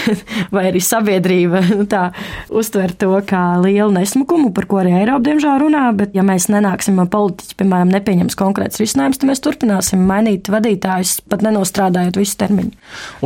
vai 0.54 0.66
arī 0.70 0.82
sabiedrība 0.84 1.64
nu, 1.80 1.86
tā 1.90 2.10
uztver 2.48 2.94
to 2.98 3.12
kā 3.26 3.44
lielu 3.62 3.90
nesmukumu, 3.94 4.52
par 4.56 4.68
ko 4.70 4.80
arī 4.82 4.96
Eiropa 5.00 5.28
diemžēl 5.30 5.60
runā, 5.64 5.84
bet 5.96 6.16
ja 6.16 6.24
mēs 6.26 6.48
nenāksim 6.52 7.00
politiķi, 7.10 7.56
piemēram, 7.60 7.92
nepieņems 7.94 8.38
konkrēts 8.38 8.80
risinājums, 8.82 9.20
tad 9.20 9.30
mēs 9.30 9.42
turpināsim 9.44 10.02
mainīt 10.06 10.50
vadītājus, 10.60 11.16
pat 11.30 11.42
nenostrādājot 11.46 12.20
visu 12.20 12.36
termiņu. 12.40 12.76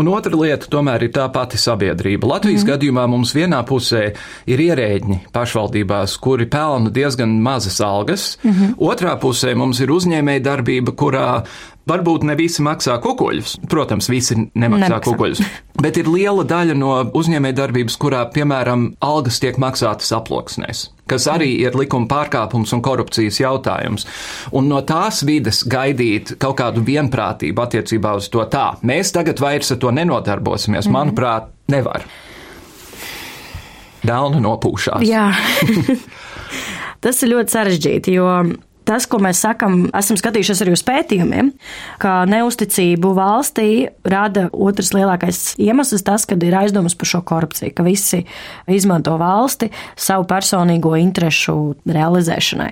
Un 0.01 0.11
otra 0.13 0.39
lieta 0.39 0.71
tomēr 0.71 1.07
ir 1.07 1.13
tā 1.15 1.27
pati 1.35 1.61
sabiedrība. 1.61 2.29
Latvijas 2.37 2.63
mm. 2.63 2.71
gadījumā 2.73 3.07
mums 3.11 3.35
vienā 3.37 3.61
pusē 3.69 4.07
ir 4.51 4.65
ierēģi 4.65 5.21
pašvaldībās, 5.35 6.17
kuri 6.23 6.49
pelna 6.51 6.93
diezgan 6.95 7.37
mazas 7.45 7.81
algas, 7.85 8.39
mm 8.43 8.51
-hmm. 8.51 8.75
otrā 8.79 9.17
pusē 9.21 9.55
mums 9.55 9.81
ir 9.81 9.91
uzņēmēja 9.91 10.45
darbība, 10.45 10.95
kurā 10.95 11.45
Varbūt 11.85 12.23
ne 12.25 12.33
visi 12.39 12.63
maksā 12.65 12.97
kukuļus. 13.05 13.59
Protams, 13.69 14.09
visi 14.09 14.39
nemaksā, 14.39 14.89
nemaksā. 14.89 15.01
kukuļus. 15.05 15.43
Bet 15.85 15.99
ir 16.01 16.09
liela 16.09 16.45
daļa 16.49 16.77
no 16.79 16.95
uzņēmējdarbības, 17.13 17.97
kurā, 18.01 18.23
piemēram, 18.33 18.87
algas 19.05 19.41
tiek 19.43 19.59
maksātas 19.61 20.09
aploksnēs, 20.17 20.87
kas 21.11 21.29
arī 21.29 21.51
ir 21.61 21.77
likuma 21.77 22.09
pārkāpums 22.09 22.73
un 22.73 22.81
korupcijas 22.85 23.43
jautājums. 23.43 24.09
Un 24.57 24.71
no 24.73 24.81
tās 24.87 25.21
vides 25.29 25.61
gaidīt 25.69 26.39
kaut 26.41 26.57
kādu 26.63 26.85
vienprātību 26.87 27.67
attiecībā 27.67 28.15
uz 28.17 28.31
to 28.33 28.47
tā, 28.49 28.71
mēs 28.81 29.13
tagad 29.13 29.43
vairs 29.45 29.75
ar 29.75 29.83
to 29.85 29.93
nenodarbosimies, 29.93 30.87
mm 30.87 30.89
-hmm. 30.89 30.97
manuprāt, 30.97 31.53
nevar. 31.69 32.09
Dēlna 34.05 34.41
nopūšās. 34.41 35.05
Jā. 35.05 35.33
Tas 37.05 37.23
ir 37.23 37.35
ļoti 37.35 37.53
sarežģīti, 37.53 38.13
jo 38.17 38.29
tas, 38.89 39.07
ko 39.11 39.19
mēs 39.23 39.41
sakam, 39.45 39.87
esam 39.97 40.19
skatījušies 40.21 40.63
arī 40.65 40.75
uz 40.77 40.83
pētījumiem, 40.87 41.51
ka 42.03 42.23
neusticību 42.29 43.15
valstī 43.17 43.69
rada 44.09 44.47
otrs 44.53 44.93
lielākais 44.95 45.55
iemesls 45.63 46.05
tas, 46.07 46.27
kad 46.29 46.43
ir 46.45 46.57
aizdomas 46.59 46.97
par 46.99 47.11
šo 47.11 47.23
korupciju, 47.27 47.73
ka 47.75 47.87
visi 47.87 48.23
izmanto 48.71 49.17
valsti 49.21 49.71
savu 49.97 50.27
personīgo 50.29 50.95
interešu 51.01 51.57
realizēšanai. 51.89 52.71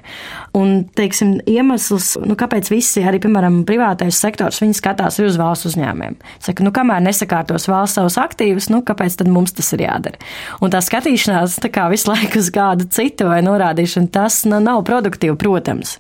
Un, 0.59 0.83
teiksim, 0.97 1.39
iemesls, 1.49 2.15
nu, 2.21 2.37
kāpēc 2.39 2.69
visi, 2.73 3.05
arī, 3.09 3.23
piemēram, 3.25 3.63
privātais 3.69 4.21
sektors, 4.21 4.61
viņi 4.63 4.77
skatās 4.77 5.19
uz 5.23 5.39
valsts 5.41 5.71
uzņēmumiem. 5.73 6.19
Saka, 6.45 6.65
nu, 6.67 6.75
kamēr 6.77 7.01
nesakārtos 7.07 7.69
valsts 7.71 7.97
savus 8.01 8.19
aktīvus, 8.21 8.69
nu, 8.73 8.83
kāpēc 8.85 9.17
tad 9.23 9.33
mums 9.33 9.57
tas 9.57 9.73
ir 9.77 9.87
jādara? 9.87 10.21
Un 10.61 10.73
tā 10.73 10.83
skatīšanās 10.85 11.57
tā 11.63 11.73
kā 11.73 11.89
visu 11.93 12.13
laiku 12.13 12.41
uz 12.43 12.53
kādu 12.53 12.89
citu 12.93 13.31
vai 13.31 13.41
norādīšanu, 13.45 14.13
tas 14.13 14.43
nu, 14.49 14.61
nav 14.63 14.85
produktīvi, 14.89 15.39
protams 15.41 15.97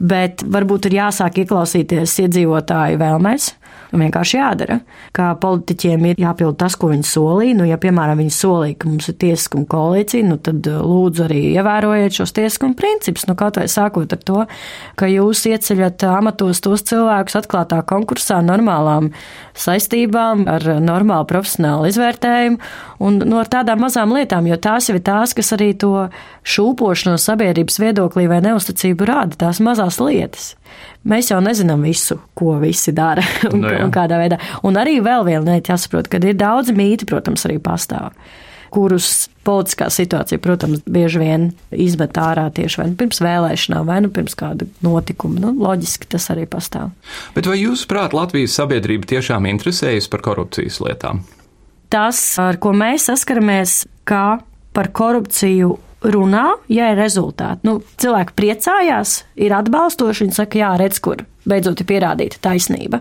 bet 0.00 0.44
varbūt 0.46 0.90
ir 0.90 0.98
jāsāk 1.00 1.42
ieklausīties 1.44 2.18
iedzīvotāju 2.24 3.00
vēlmēs. 3.00 3.52
Vienkārši 3.88 4.36
jādara, 4.36 4.80
ka 5.16 5.30
politiķiem 5.40 6.02
ir 6.10 6.18
jāpild 6.20 6.58
tas, 6.60 6.74
ko 6.76 6.90
viņi 6.90 7.06
solīja. 7.08 7.56
Nu, 7.56 7.64
ja, 7.64 7.78
piemēram, 7.80 8.20
viņi 8.20 8.34
solīja, 8.36 8.76
ka 8.82 8.90
mums 8.90 9.08
ir 9.08 9.16
tiesiskuma 9.22 9.64
koalīcija, 9.70 10.26
nu, 10.28 10.36
tad 10.44 10.68
uh, 10.68 10.82
lūdzu 10.84 11.24
arī 11.24 11.40
ievērojiet 11.54 12.18
šos 12.18 12.36
tiesiskuma 12.36 12.76
principus. 12.76 13.24
Nu, 13.30 13.36
kaut 13.38 13.56
vai 13.56 13.64
sākot 13.72 14.12
ar 14.12 14.20
to, 14.28 14.44
ka 15.00 15.08
jūs 15.08 15.46
ieceļat 15.48 16.04
amatos 16.10 16.60
tos 16.64 16.84
cilvēkus 16.90 17.38
atklātā 17.40 17.80
konkursā 17.88 18.42
normālām 18.44 19.08
saistībām, 19.56 20.44
ar 20.52 20.68
normālu 20.84 21.24
profesionālu 21.32 21.88
izvērtējumu 21.88 22.60
un 23.00 23.22
no 23.24 23.38
nu, 23.38 23.42
tādām 23.48 23.80
mazām 23.86 24.12
lietām, 24.12 24.46
jo 24.50 24.60
tās 24.60 24.90
jau 24.90 24.98
ir 24.98 25.04
tās, 25.06 25.32
kas 25.36 25.54
arī 25.56 25.72
to 25.80 26.10
šūpošanos 26.44 27.24
sabiedrības 27.30 27.80
viedoklī 27.80 28.28
vai 28.28 28.42
neusticību 28.44 29.08
rāda, 29.08 29.38
tās 29.46 29.64
mazās 29.64 29.96
lietas. 30.02 30.57
Mēs 31.08 31.30
jau 31.32 31.38
nezinām 31.44 31.84
visu, 31.86 32.18
ko 32.38 32.56
visi 32.62 32.92
dara 32.96 33.24
un, 33.52 33.62
no, 33.62 33.70
nu 33.70 33.86
un 33.86 33.94
kādā 33.94 34.18
veidā. 34.20 34.40
Un 34.66 34.80
arī 34.80 34.98
vēl 35.04 35.24
viena 35.28 35.54
lieta 35.54 35.74
jāsaprot, 35.74 36.10
ka 36.10 36.20
ir 36.22 36.36
daudz 36.38 36.74
mīti, 36.74 37.08
protams, 37.08 37.46
arī 37.48 37.60
pastāv 37.62 38.12
kurus 38.72 39.28
politiskā 39.46 39.88
situācija, 39.92 40.40
protams, 40.44 40.82
bieži 40.88 41.22
vien 41.22 41.46
izmet 41.72 42.18
ārā 42.20 42.48
tieši 42.54 42.82
vai 42.82 42.86
nu 42.90 42.98
pirms 43.00 43.22
vēlēšanām, 43.24 43.86
vai 43.88 43.98
nu 44.04 44.10
pirms 44.12 44.36
kāda 44.38 44.68
notikuma. 44.84 45.40
Nu, 45.40 45.54
loģiski 45.56 46.10
tas 46.12 46.28
arī 46.34 46.44
pastāv. 46.50 46.92
Bet 47.36 47.48
vai 47.48 47.58
jūs, 47.62 47.86
prāt, 47.88 48.16
Latvijas 48.16 48.58
sabiedrība 48.58 49.08
tiešām 49.08 49.48
interesējas 49.48 50.10
par 50.12 50.24
korupcijas 50.26 50.82
lietām? 50.84 51.24
Tas, 51.88 52.20
ar 52.42 52.60
ko 52.60 52.74
mēs 52.76 53.08
saskaramies, 53.08 53.80
kā 54.08 54.40
par 54.76 54.92
korupciju 54.92 55.78
runā, 56.02 56.52
ja 56.70 56.92
ir 56.92 57.00
rezultāti. 57.00 57.66
Nu, 57.66 57.78
cilvēki 58.00 58.36
priecājās, 58.38 59.22
ir 59.40 59.54
atbalstoši, 59.56 60.26
viņi 60.26 60.38
saka, 60.38 60.60
jā, 60.60 60.72
redz, 60.80 61.00
kur 61.02 61.24
beidzot 61.48 61.80
ir 61.80 61.88
pierādīta 61.88 62.40
taisnība. 62.44 63.00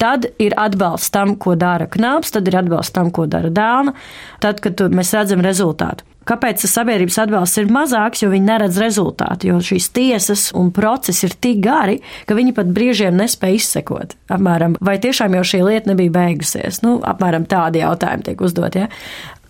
Tad 0.00 0.28
ir 0.42 0.56
atbalsts 0.60 1.12
tam, 1.14 1.36
ko 1.40 1.56
dara 1.58 1.88
Knaps, 1.90 2.34
tad 2.36 2.48
ir 2.48 2.58
atbalsts 2.60 2.94
tam, 2.94 3.10
ko 3.14 3.26
dara 3.30 3.50
Dāna, 3.52 3.96
tad, 4.42 4.60
kad 4.64 4.84
mēs 4.92 5.14
redzam 5.16 5.42
rezultātu. 5.44 6.06
Kāpēc 6.26 6.64
sabiedrības 6.66 7.20
atbalsts 7.22 7.60
ir 7.60 7.68
mazāks? 7.70 8.24
Jo 8.24 8.32
viņi 8.32 8.48
neredz 8.48 8.80
rezultātu, 8.82 9.46
jo 9.46 9.60
šīs 9.62 9.86
tiesas 9.94 10.48
un 10.58 10.72
procesi 10.74 11.28
ir 11.28 11.36
tik 11.38 11.60
gari, 11.62 12.00
ka 12.26 12.34
viņi 12.34 12.54
pat 12.56 12.72
brīžiem 12.74 13.14
nespēja 13.14 13.60
izsekot. 13.60 14.16
Apmēram, 14.34 14.74
vai 14.82 14.96
tiešām 15.02 15.38
jau 15.38 15.44
šī 15.46 15.62
lieta 15.68 15.92
nebija 15.92 16.16
beigusies? 16.18 16.82
Nu, 16.82 16.98
apmēram 17.06 17.46
tādi 17.46 17.84
jautājumi 17.84 18.26
tiek 18.26 18.42
uzdot. 18.42 18.74
Ja? 18.74 18.90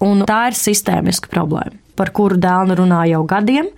Un 0.05 0.27
tā 0.29 0.51
ir 0.51 0.61
sistēmiska 0.61 1.33
problēma 1.33 1.81
par 1.97 2.13
kuru 2.17 2.39
dēlnu 2.41 2.77
runā 2.79 3.05
jau 3.11 3.23
gadiem. 3.29 3.71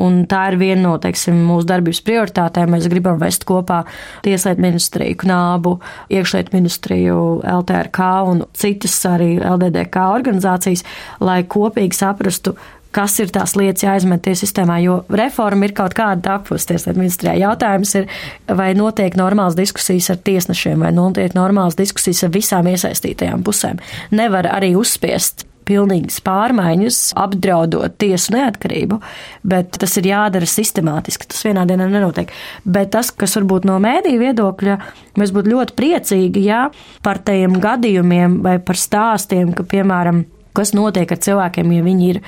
Un 0.00 0.20
tā 0.30 0.44
ir 0.52 0.58
viena 0.60 0.84
no 0.84 0.96
teiksim, 1.02 1.38
mūsu 1.48 1.66
darbības 1.66 2.02
prioritātēm. 2.06 2.70
Mēs 2.76 2.86
gribam 2.90 3.18
vest 3.18 3.46
kopā 3.48 3.82
Tieslietu 4.22 4.62
ministriju, 4.62 5.18
Knābu, 5.24 5.76
Iekšlietu 6.14 6.54
ministriju, 6.54 7.16
LTRK 7.58 8.10
un 8.30 8.44
citas 8.54 8.94
arī 9.10 9.32
LDDK 9.40 10.04
organizācijas, 10.14 10.86
lai 11.18 11.40
kopīgi 11.42 11.98
saprastu, 11.98 12.54
kas 12.94 13.18
ir 13.22 13.30
tās 13.34 13.54
lietas 13.58 13.84
jāizmet 13.84 14.22
tie 14.24 14.34
sistēmā, 14.38 14.80
jo 14.84 15.00
reforma 15.14 15.66
ir 15.66 15.74
kaut 15.76 15.94
kāda 15.98 16.22
tapusi 16.26 16.72
tieslietu 16.72 17.02
ministrijā. 17.02 17.36
Jautājums 17.38 17.94
ir, 18.00 18.08
vai 18.46 18.72
notiek 18.78 19.18
normāls 19.18 19.58
diskusijas 19.58 20.10
ar 20.14 20.22
tiesnešiem, 20.26 20.82
vai 20.86 20.94
notiek 20.94 21.34
normāls 21.38 21.78
diskusijas 21.78 22.26
ar 22.26 22.34
visām 22.34 22.70
iesaistītajām 22.70 23.46
pusēm. 23.46 23.82
Nevar 24.14 24.50
arī 24.50 24.74
uzspiest 24.78 25.46
pilnīgas 25.70 26.18
pārmaiņas, 26.26 26.98
apdraudot 27.20 27.94
tiesu 28.00 28.34
neatkarību, 28.34 29.00
bet 29.46 29.78
tas 29.80 29.96
ir 30.00 30.10
jādara 30.10 30.48
sistemātiski. 30.50 31.28
Tas 31.30 31.46
vienā 31.46 31.64
dienā 31.68 31.86
nenotiek. 31.90 32.32
Bet 32.66 32.92
tas, 32.96 33.12
kas 33.14 33.38
varbūt 33.38 33.68
no 33.70 33.78
mēdīja 33.82 34.24
viedokļa, 34.24 34.76
mēs 35.20 35.34
būtu 35.36 35.54
ļoti 35.54 35.78
priecīgi, 35.78 36.44
ja 36.50 36.66
par 37.06 37.22
tajiem 37.24 37.60
gadījumiem 37.62 38.40
vai 38.44 38.58
par 38.64 38.78
stāstiem, 38.80 39.54
ka, 39.56 39.66
piemēram, 39.70 40.24
kas 40.60 40.74
notiek 40.76 41.10
ar 41.10 41.20
cilvēkiem, 41.24 41.74
ja 41.74 41.84
viņi 41.86 42.10
ir 42.14 42.22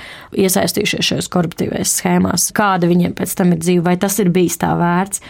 iesaistījušies 0.44 1.12
šajās 1.12 1.30
koruptīvajās 1.32 1.96
schēmās, 2.00 2.48
kāda 2.56 2.90
viņiem 2.90 3.16
pēc 3.18 3.36
tam 3.38 3.54
ir 3.54 3.62
dzīve, 3.62 3.84
vai 3.90 3.96
tas 4.00 4.18
ir 4.22 4.32
bijis 4.34 4.58
tā 4.62 4.72
vērts, 4.78 5.22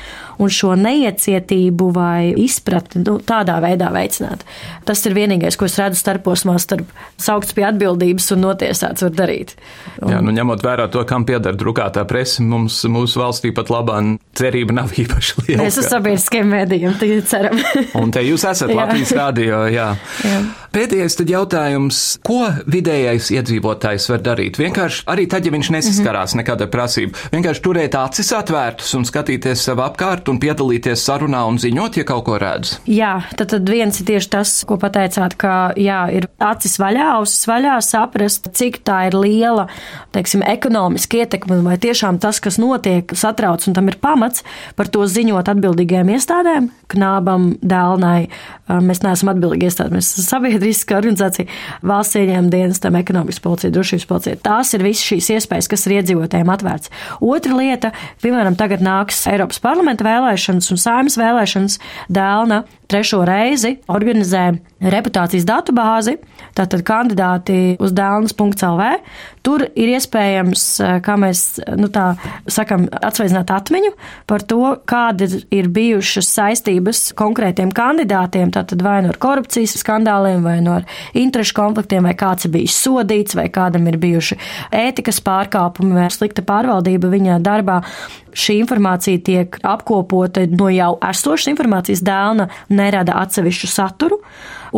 un 0.42 0.50
šo 0.52 0.74
neiecietību 0.78 1.88
vai 1.94 2.32
izpratni 2.40 3.02
nu, 3.04 3.18
tādā 3.26 3.58
veidā 3.62 3.90
veicināt. 3.94 4.44
Tas 4.88 5.02
ir 5.06 5.16
vienīgais, 5.16 5.58
ko 5.58 5.68
es 5.68 5.78
redzu 5.80 6.00
starposmā 6.00 6.56
starp 6.62 6.90
saukts 7.20 7.54
pie 7.56 7.66
atbildības 7.68 8.30
un 8.36 8.44
notiesāts 8.46 9.04
var 9.06 9.14
darīt. 9.16 9.54
Un... 10.00 10.12
Jā, 10.14 10.22
nu 10.24 10.34
ņemot 10.34 10.64
vērā 10.64 10.88
to, 10.92 11.04
kam 11.08 11.26
pieder 11.28 11.56
drukātā 11.58 12.04
presa, 12.08 12.42
mums 12.46 12.80
mūsu 12.90 13.22
valstī 13.22 13.52
pat 13.54 13.70
labā 13.72 14.00
cerība 14.38 14.76
nav 14.80 14.94
īpaši 15.02 15.46
liela. 15.46 15.62
Mēs 15.66 15.80
uz 15.82 15.90
sabiedriskiem 15.92 16.50
mēdījiem 16.52 16.98
tagad 17.00 17.30
ceram. 17.30 17.62
un 18.00 18.14
te 18.14 18.24
jūs 18.26 18.46
esat 18.48 18.74
Latvijas 18.78 19.14
rādio, 19.18 19.64
jā. 19.72 19.92
jā. 20.26 20.42
Pēdējais 20.72 21.18
tad 21.18 21.28
jautājums, 21.28 21.96
ko 22.24 22.46
vidējais 22.72 23.26
iedzīvotājs 23.34 24.06
var 24.08 24.22
darīt? 24.24 24.56
Vienkārši 24.56 25.02
arī 25.12 25.26
tad, 25.28 25.44
ja 25.44 25.52
viņš 25.52 25.68
nesaskarās 25.74 26.32
mm 26.32 26.38
-hmm. 26.38 26.40
nekāda 26.40 26.68
prasība, 26.72 27.18
vienkārši 27.34 27.60
turēt 27.66 27.96
acis 28.00 28.32
atvērtas 28.32 28.94
un 28.96 29.04
skatīties 29.04 29.64
sev 29.68 29.82
apkārt 29.84 30.30
un 30.32 30.38
piedalīties 30.40 31.04
sarunā 31.04 31.42
un 31.44 31.58
ziņot, 31.60 31.98
ja 32.00 32.04
kaut 32.08 32.24
ko 32.24 32.38
redz. 32.40 32.78
Jā, 32.88 33.20
tad, 33.36 33.50
tad 33.52 33.68
viens 33.68 34.00
ir 34.00 34.06
tieši 34.06 34.30
tas, 34.32 34.54
ko 34.64 34.78
pateicāt, 34.80 35.36
ka 35.36 35.74
jā, 35.76 36.06
ir 36.08 36.28
acis 36.38 36.78
vaļā, 36.80 37.10
ausis 37.18 37.44
vaļā, 37.52 37.76
saprast, 37.84 38.48
cik 38.56 38.80
tā 38.80 39.10
ir 39.10 39.18
liela, 39.20 39.68
teiksim, 40.16 40.40
ekonomiska 40.40 41.20
ietekme, 41.20 41.60
vai 41.60 41.76
tiešām 41.76 42.16
tas, 42.18 42.40
kas 42.40 42.56
notiek, 42.56 43.12
satrauc 43.12 43.68
un 43.68 43.76
tam 43.76 43.92
ir 43.92 44.00
pamats 44.00 44.40
par 44.76 44.88
to 44.88 45.04
ziņot 45.04 45.52
atbildīgajām 45.52 46.16
iestādēm, 46.16 46.72
knābam, 46.88 47.58
dēlnai. 47.60 48.28
Mēs 48.72 49.02
neesam 49.04 49.28
atbildīgi 49.28 49.68
iestādi, 49.68 49.98
mēs 49.98 50.14
esam 50.16 50.24
sabiedrība 50.38 50.61
sabiedriska 50.62 50.98
organizācija, 50.98 51.48
valsts 51.86 52.18
ieņēmuma 52.20 52.52
dienestam, 52.52 52.96
ekonomikas 52.98 53.40
policija, 53.42 53.72
drošības 53.74 54.06
policija. 54.08 54.38
Tās 54.44 54.72
ir 54.76 54.84
visas 54.86 55.06
šīs 55.10 55.30
iespējas, 55.36 55.68
kas 55.70 55.86
ir 55.86 55.96
iedzīvotājiem 55.98 56.52
atvērts. 56.54 56.92
Otra 57.20 57.56
lieta, 57.58 57.92
piemēram, 58.22 58.56
tagad 58.58 58.84
nāks 58.84 59.24
Eiropas 59.30 59.60
parlamenta 59.62 60.06
vēlēšanas 60.06 60.70
un 60.72 60.80
saimas 60.80 61.18
vēlēšanas. 61.20 61.78
Dēlna 62.12 62.62
trešo 62.92 63.22
reizi 63.26 63.76
organizē 63.92 64.50
reputācijas 64.92 65.46
datubāzi, 65.48 66.18
tātad 66.56 66.82
kandidāti 66.86 67.76
uz 67.82 67.94
dēlnas.lv. 67.96 68.88
Tur 69.42 69.64
ir 69.66 69.90
iespējams, 69.96 70.64
kā 71.02 71.14
mēs 71.18 71.42
nu, 71.78 71.88
tā 71.90 72.12
sakam, 72.50 72.84
atsveicināt 72.94 73.50
atmiņu 73.50 73.92
par 74.30 74.44
to, 74.46 74.76
kādas 74.86 75.40
ir 75.54 75.70
bijušas 75.72 76.28
saistības 76.36 77.04
konkrētiem 77.18 77.72
kandidātiem, 77.74 78.52
tātad 78.54 78.84
vai 78.84 79.00
no 79.06 79.14
korupcijas 79.22 79.74
skandāliem, 79.82 80.44
vai 80.46 80.58
no 80.62 80.78
interešu 81.18 81.56
konfliktiem, 81.58 82.06
vai 82.06 82.14
kāds 82.18 82.46
ir 82.46 82.54
bijis 82.54 82.78
sodīts, 82.84 83.38
vai 83.38 83.48
kādam 83.52 83.88
ir 83.90 83.98
bijuši 84.02 84.38
ētikas 84.82 85.22
pārkāpumi 85.26 85.98
vai 85.98 86.10
slikta 86.14 86.44
pārvaldība 86.46 87.10
viņa 87.12 87.40
darbā 87.42 87.80
šī 88.32 88.58
informācija 88.62 89.20
tiek 89.24 89.58
apkopota 89.66 90.44
no 90.50 90.70
jau 90.72 90.94
esošas 91.10 91.52
informācijas 91.52 92.02
dēlna, 92.06 92.48
nerada 92.72 93.16
atsevišķu 93.22 93.70
saturu, 93.70 94.18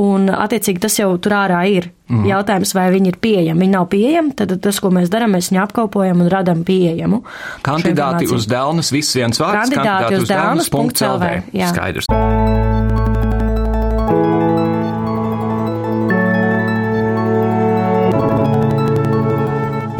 un 0.00 0.28
attiecīgi 0.32 0.82
tas 0.84 0.98
jau 0.98 1.12
tur 1.22 1.36
ārā 1.38 1.62
ir. 1.70 1.90
Mm. 2.10 2.26
Jautājums, 2.28 2.74
vai 2.76 2.90
viņi 2.92 3.14
ir 3.14 3.16
pieejami. 3.22 3.64
Viņi 3.64 3.72
nav 3.72 3.86
pieejami, 3.92 4.34
tad 4.36 4.52
tas, 4.64 4.80
ko 4.82 4.90
mēs 4.92 5.08
darām, 5.12 5.32
mēs 5.38 5.48
viņu 5.52 5.62
apkopojam 5.62 6.20
un 6.20 6.28
radām 6.32 6.60
pieejamu. 6.68 7.22
Kandidāti 7.64 8.28
uz 8.28 8.44
dēlnas, 8.50 8.92
viss 8.92 9.16
viens 9.16 9.40
vārds. 9.40 9.72
Kandidāti, 9.72 10.20
uz 10.20 10.28
dēlnas.lv. 10.28 11.32
Skaidrs. 11.72 12.63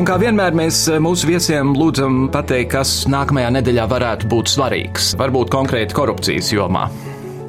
Un 0.05 0.09
kā 0.11 0.19
vienmēr 0.21 0.53
mēs 0.53 0.83
eh, 0.93 0.99
mūsu 1.01 1.25
viesiem 1.25 1.71
lūdzam 1.81 2.27
pateikt, 2.29 2.75
kas 2.75 2.91
nākamajā 3.09 3.49
nedēļā 3.55 3.87
varētu 3.89 4.29
būt 4.29 4.51
svarīgs, 4.53 5.07
varbūt 5.17 5.49
konkrēti 5.49 5.97
korupcijas 5.97 6.51
jomā. 6.53 6.83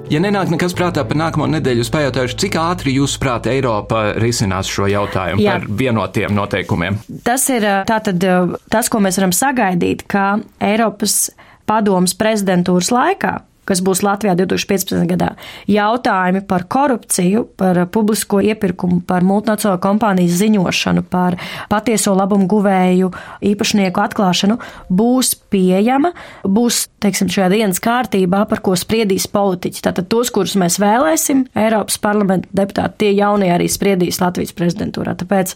Ja 0.08 0.22
nenāk 0.24 0.54
nekas 0.54 0.72
prātā 0.78 1.04
par 1.04 1.20
nākamo 1.20 1.50
nedēļu, 1.52 1.84
es 1.84 1.92
pajautāšu, 1.92 2.38
cik 2.46 2.56
ātri 2.62 2.94
jūs 2.96 3.18
prāt 3.20 3.50
Eiropa 3.52 4.06
risinās 4.24 4.72
šo 4.72 4.88
jautājumu 4.88 5.44
Jā. 5.44 5.58
par 5.58 5.68
vienotiem 5.82 6.32
noteikumiem? 6.38 7.02
Tas 7.28 7.50
ir 7.52 7.68
eh, 7.68 7.82
tātad 7.92 8.24
eh, 8.24 8.56
tas, 8.72 8.88
ko 8.88 9.04
mēs 9.04 9.20
varam 9.20 9.36
sagaidīt, 9.36 10.06
ka 10.08 10.38
Eiropas 10.64 11.26
padomas 11.68 12.16
prezidentūras 12.16 12.94
laikā 12.96 13.34
kas 13.66 13.82
būs 13.86 14.04
Latvijā 14.06 14.36
2015. 14.38 15.06
gadā. 15.10 15.32
Jautājumi 15.70 16.44
par 16.48 16.68
korupciju, 16.70 17.46
par 17.58 17.82
publisko 17.92 18.42
iepirkumu, 18.46 19.02
par 19.08 19.26
multinacionālo 19.26 19.82
kompāniju 19.84 20.32
ziņošanu, 20.32 21.06
par 21.10 21.38
patieso 21.72 22.14
labumu 22.18 22.48
guvēju 22.52 23.12
īpašnieku 23.46 24.02
atklāšanu 24.04 24.60
būs 24.90 25.34
pieejama, 25.52 26.12
būs, 26.46 26.86
teiksim, 27.04 27.30
šajā 27.32 27.50
dienas 27.54 27.82
kārtībā, 27.84 28.44
par 28.50 28.62
ko 28.66 28.76
spriedīs 28.80 29.28
politiķi. 29.32 29.84
Tātad 29.86 30.10
tos, 30.12 30.32
kurus 30.34 30.56
mēs 30.60 30.80
vēlēsim, 30.82 31.46
Eiropas 31.58 31.98
parlamenta 32.02 32.50
deputāti, 32.56 33.06
tie 33.06 33.12
jaunie 33.18 33.52
arī 33.54 33.68
spriedīs 33.72 34.22
Latvijas 34.22 34.54
prezidentūrā. 34.58 35.16
Tāpēc 35.20 35.56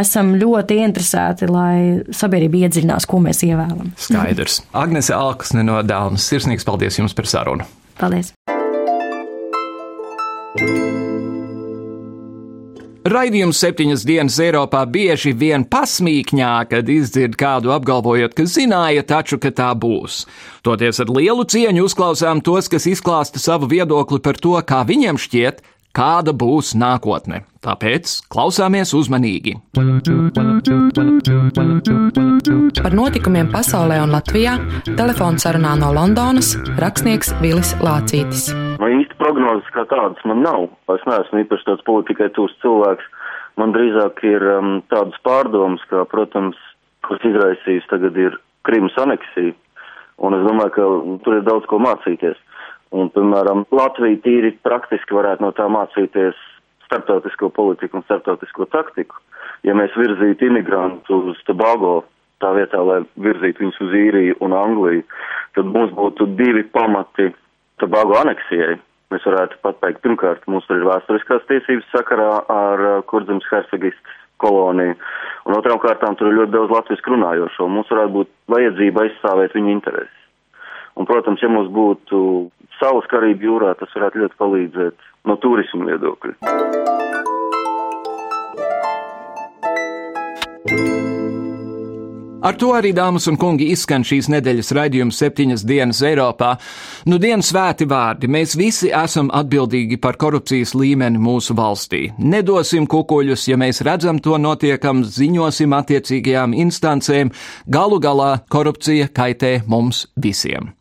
esam 0.00 0.34
ļoti 0.40 0.80
interesēti, 0.84 1.48
lai 1.50 2.00
sabiedrība 2.14 2.64
iedziļinās, 2.64 3.08
ko 3.10 3.20
mēs 3.24 3.44
ievēlam. 3.46 3.92
Skaidrs. 4.00 4.60
Agnese 4.76 5.14
Alksne 5.16 5.64
no 5.66 5.80
Dāmas, 5.86 6.26
sirsnīgs 6.30 6.66
paldies 6.68 7.00
jums 7.00 7.16
par 7.16 7.28
sarunu 7.30 7.49
sarunu. 7.50 7.66
Paldies! 7.98 8.32
Raidījums 13.10 13.58
septiņas 13.58 14.02
dienas 14.04 14.36
Eiropā 14.44 14.82
bieži 14.86 15.32
vien 15.32 15.64
pasmīkņā, 15.64 16.52
kad 16.70 16.88
izdzird 16.92 17.34
kādu 17.40 17.72
apgalvojot, 17.72 18.34
ka 18.36 18.44
zināja 18.44 19.02
taču, 19.08 19.38
ka 19.40 19.50
tā 19.56 19.70
būs. 19.72 20.26
Toties 20.62 21.00
ar 21.00 21.10
lielu 21.16 21.46
cieņu 21.48 21.86
uzklausām 21.88 22.42
tos, 22.44 22.68
kas 22.68 22.86
izklāsta 22.86 23.40
savu 23.40 23.70
viedokli 23.72 24.20
par 24.20 24.36
to, 24.36 24.52
kā 24.62 24.84
viņiem 24.86 25.18
šķiet, 25.18 25.64
kāda 25.96 26.32
būs 26.36 26.74
nākotne. 26.78 27.42
Tāpēc 27.60 28.12
klausāmies 28.32 28.94
uzmanīgi. 28.96 29.56
Par 32.80 32.96
notikumiem 32.96 33.50
pasaulē 33.52 34.00
un 34.04 34.14
Latvijā 34.14 34.56
telefons 34.88 35.44
sarunā 35.44 35.74
no 35.80 35.90
Londonas 35.92 36.54
rakstnieks 36.80 37.34
Vilis 37.42 37.74
Lācītis. 37.84 38.48
No 38.80 38.88
īsti 38.88 39.18
prognozes 39.20 39.68
kā 39.74 39.84
tādas 39.90 40.24
man 40.24 40.40
nav. 40.46 40.70
Es 40.94 41.04
neesmu 41.08 41.44
īpaši 41.44 41.68
tāds 41.68 41.84
politikai 41.88 42.30
tūs 42.36 42.54
cilvēks. 42.64 43.04
Man 43.60 43.74
drīzāk 43.76 44.22
ir 44.24 44.46
um, 44.56 44.78
tādas 44.88 45.18
pārdomas, 45.26 45.82
kā, 45.90 46.06
protams, 46.08 46.56
kas 47.04 47.20
izraisījis 47.28 47.90
tagad 47.90 48.16
ir 48.16 48.38
Krimas 48.64 48.96
aneksija. 49.00 49.52
Un 50.20 50.36
es 50.36 50.46
domāju, 50.46 50.72
ka 50.76 50.86
tur 51.24 51.36
ir 51.38 51.44
daudz 51.44 51.68
ko 51.68 51.80
mācīties. 51.80 52.40
Un, 52.90 53.10
piemēram, 53.14 53.64
Latvija 53.70 54.18
tīri 54.24 54.54
praktiski 54.66 55.14
varētu 55.14 55.44
no 55.44 55.52
tā 55.54 55.68
mācīties 55.70 56.38
starptautisko 56.88 57.52
politiku 57.54 58.00
un 58.00 58.06
starptautisko 58.06 58.66
taktiku. 58.72 59.20
Ja 59.62 59.76
mēs 59.78 59.94
virzītu 59.94 60.48
imigrantu 60.48 61.20
uz 61.30 61.38
Tobago 61.46 62.00
tā 62.42 62.50
vietā, 62.56 62.80
lai 62.82 63.02
virzītu 63.20 63.62
viņus 63.62 63.80
uz 63.84 63.94
īriju 63.94 64.38
un 64.42 64.56
Angliju, 64.56 65.04
tad 65.54 65.68
mums 65.70 65.92
būtu 65.94 66.26
divi 66.38 66.64
pamati 66.74 67.30
Tobago 67.82 68.16
aneksijai. 68.24 68.78
Mēs 69.10 69.26
varētu 69.26 69.58
pat 69.62 69.80
teikt, 69.82 70.02
pirmkārt, 70.04 70.46
mums 70.50 70.66
tur 70.68 70.78
ir 70.78 70.86
vēsturiskās 70.86 71.46
tiesības 71.48 71.88
sakarā 71.94 72.30
ar 72.54 72.84
uh, 72.86 73.00
Kurzemes 73.10 73.46
hercegistas 73.50 74.18
koloniju, 74.40 74.94
un 75.46 75.56
otrām 75.58 75.80
kārtām 75.82 76.16
tur 76.16 76.30
ir 76.30 76.38
ļoti 76.38 76.54
daudz 76.54 76.72
latviešu 76.74 77.14
runājošo. 77.14 77.68
Mums 77.68 77.90
varētu 77.92 78.16
būt 78.16 78.32
vajadzība 78.54 79.04
aizstāvēt 79.06 79.56
viņu 79.58 79.74
intereses. 79.74 80.19
Un, 81.00 81.06
protams, 81.08 81.40
ja 81.40 81.48
mums 81.48 81.70
būtu 81.72 82.50
saules 82.76 83.06
karība 83.08 83.46
jūrā, 83.46 83.72
tas 83.80 83.92
varētu 83.96 84.20
ļoti 84.20 84.36
palīdzēt 84.40 85.06
no 85.30 85.36
turismu 85.40 85.88
viedokļa. 85.88 86.36
Ar 92.40 92.56
to 92.56 92.70
arī, 92.72 92.94
dāmas 92.96 93.26
un 93.28 93.36
kungi, 93.40 93.66
izskan 93.72 94.04
šīs 94.06 94.30
nedēļas 94.32 94.72
raidījums 94.76 95.18
septiņas 95.20 95.64
dienas 95.68 96.00
Eiropā. 96.08 96.54
Nu, 97.08 97.18
dienas 97.20 97.50
svēti 97.52 97.84
vārdi. 97.88 98.30
Mēs 98.32 98.56
visi 98.56 98.88
esam 98.96 99.28
atbildīgi 99.36 100.00
par 100.00 100.16
korupcijas 100.20 100.72
līmeni 100.72 101.20
mūsu 101.20 101.56
valstī. 101.56 102.06
Nedosim 102.16 102.88
kukuļus, 102.88 103.44
ja 103.52 103.60
mēs 103.60 103.84
redzam 103.84 104.20
to 104.24 104.40
notiekam, 104.40 105.04
ziņosim 105.04 105.76
attiecīgajām 105.82 106.56
instancēm. 106.64 107.32
Galu 107.68 108.00
galā 108.00 108.32
korupcija 108.48 109.12
kaitē 109.12 109.58
mums 109.68 110.06
visiem. 110.16 110.72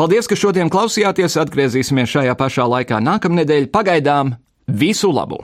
Paldies, 0.00 0.24
ka 0.24 0.32
šodien 0.32 0.70
klausījāties. 0.72 1.34
Atgriezīsimies 1.36 2.08
šajā 2.08 2.32
pašā 2.32 2.64
laikā 2.72 3.02
nākamnedēļ. 3.04 3.66
Pagaidām 3.68 4.30
visu 4.64 5.10
labu! 5.12 5.42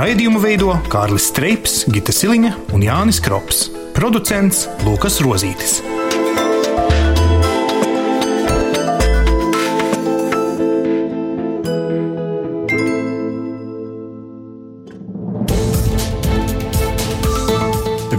Raidījumu 0.00 0.40
veido 0.40 0.78
Kārlis 0.88 1.28
Streips, 1.28 1.82
Gita 1.92 2.16
Siliņa 2.16 2.56
un 2.72 2.88
Jānis 2.88 3.20
Krops. 3.20 3.66
Producents 3.92 4.64
Lukas 4.88 5.20
Rozītis. 5.20 5.82